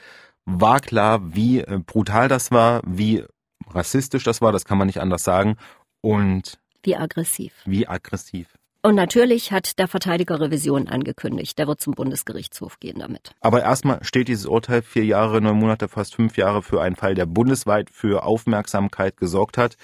war 0.45 0.79
klar, 0.79 1.35
wie 1.35 1.63
äh, 1.63 1.81
brutal 1.85 2.29
das 2.29 2.53
war, 2.53 2.81
wie 2.87 3.25
rassistisch 3.71 4.23
das 4.23 4.41
war, 4.41 4.53
das 4.53 4.65
kann 4.65 4.79
man 4.79 4.87
nicht 4.87 5.01
anders 5.01 5.25
sagen. 5.25 5.57
Und 6.01 6.61
wie 6.85 6.95
aggressiv. 6.95 7.55
Wie 7.65 7.89
aggressiv. 7.89 8.57
Und 8.83 8.95
natürlich 8.95 9.53
hat 9.53 9.79
der 9.79 9.89
Verteidiger 9.89 10.41
Revision 10.41 10.89
angekündigt. 10.89 11.59
Der 11.59 11.67
wird 11.67 11.81
zum 11.81 11.93
Bundesgerichtshof 11.93 12.81
gehen 12.81 12.99
damit. 12.99 13.33
Aber 13.41 13.63
erstmal 13.63 14.03
steht 14.03 14.29
dieses 14.29 14.47
Urteil 14.47 14.81
vier 14.81 15.05
Jahre, 15.05 15.43
neun 15.43 15.59
Monate, 15.59 15.89
fast 15.89 16.15
fünf 16.15 16.39
Jahre 16.39 16.63
für 16.63 16.81
einen 16.81 16.97
Fall, 16.97 17.15
der 17.15 17.27
bundesweit 17.27 17.91
für 17.91 18.25
Aufmerksamkeit 18.25 19.19
gesorgt 19.19 19.59
hat. 19.59 19.77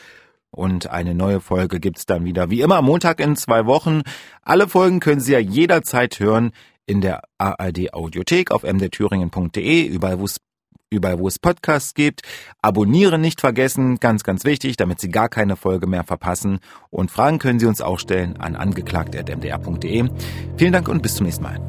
Und 0.50 0.88
eine 0.88 1.14
neue 1.14 1.40
Folge 1.40 1.80
gibt's 1.80 2.06
dann 2.06 2.24
wieder 2.24 2.48
wie 2.48 2.62
immer 2.62 2.80
Montag 2.80 3.20
in 3.20 3.36
zwei 3.36 3.66
Wochen. 3.66 4.00
Alle 4.40 4.68
Folgen 4.68 5.00
können 5.00 5.20
Sie 5.20 5.32
ja 5.32 5.38
jederzeit 5.38 6.18
hören 6.18 6.52
in 6.86 7.02
der 7.02 7.22
ARD 7.36 7.92
Audiothek 7.92 8.50
auf 8.50 8.62
mdthüringen.de, 8.62 9.86
überall 9.86 10.20
wo 10.20 10.24
es 10.24 10.40
überall 10.90 11.18
wo 11.18 11.28
es 11.28 11.38
Podcasts 11.38 11.94
gibt. 11.94 12.22
Abonnieren 12.62 13.20
nicht 13.20 13.40
vergessen, 13.40 13.96
ganz, 13.96 14.22
ganz 14.24 14.44
wichtig, 14.44 14.76
damit 14.76 15.00
Sie 15.00 15.08
gar 15.08 15.28
keine 15.28 15.56
Folge 15.56 15.86
mehr 15.86 16.04
verpassen. 16.04 16.60
Und 16.90 17.10
Fragen 17.10 17.38
können 17.38 17.58
Sie 17.58 17.66
uns 17.66 17.80
auch 17.80 17.98
stellen 17.98 18.36
an 18.38 18.56
angeklagt.mdr.de. 18.56 20.08
Vielen 20.56 20.72
Dank 20.72 20.88
und 20.88 21.02
bis 21.02 21.16
zum 21.16 21.26
nächsten 21.26 21.44
Mal. 21.44 21.60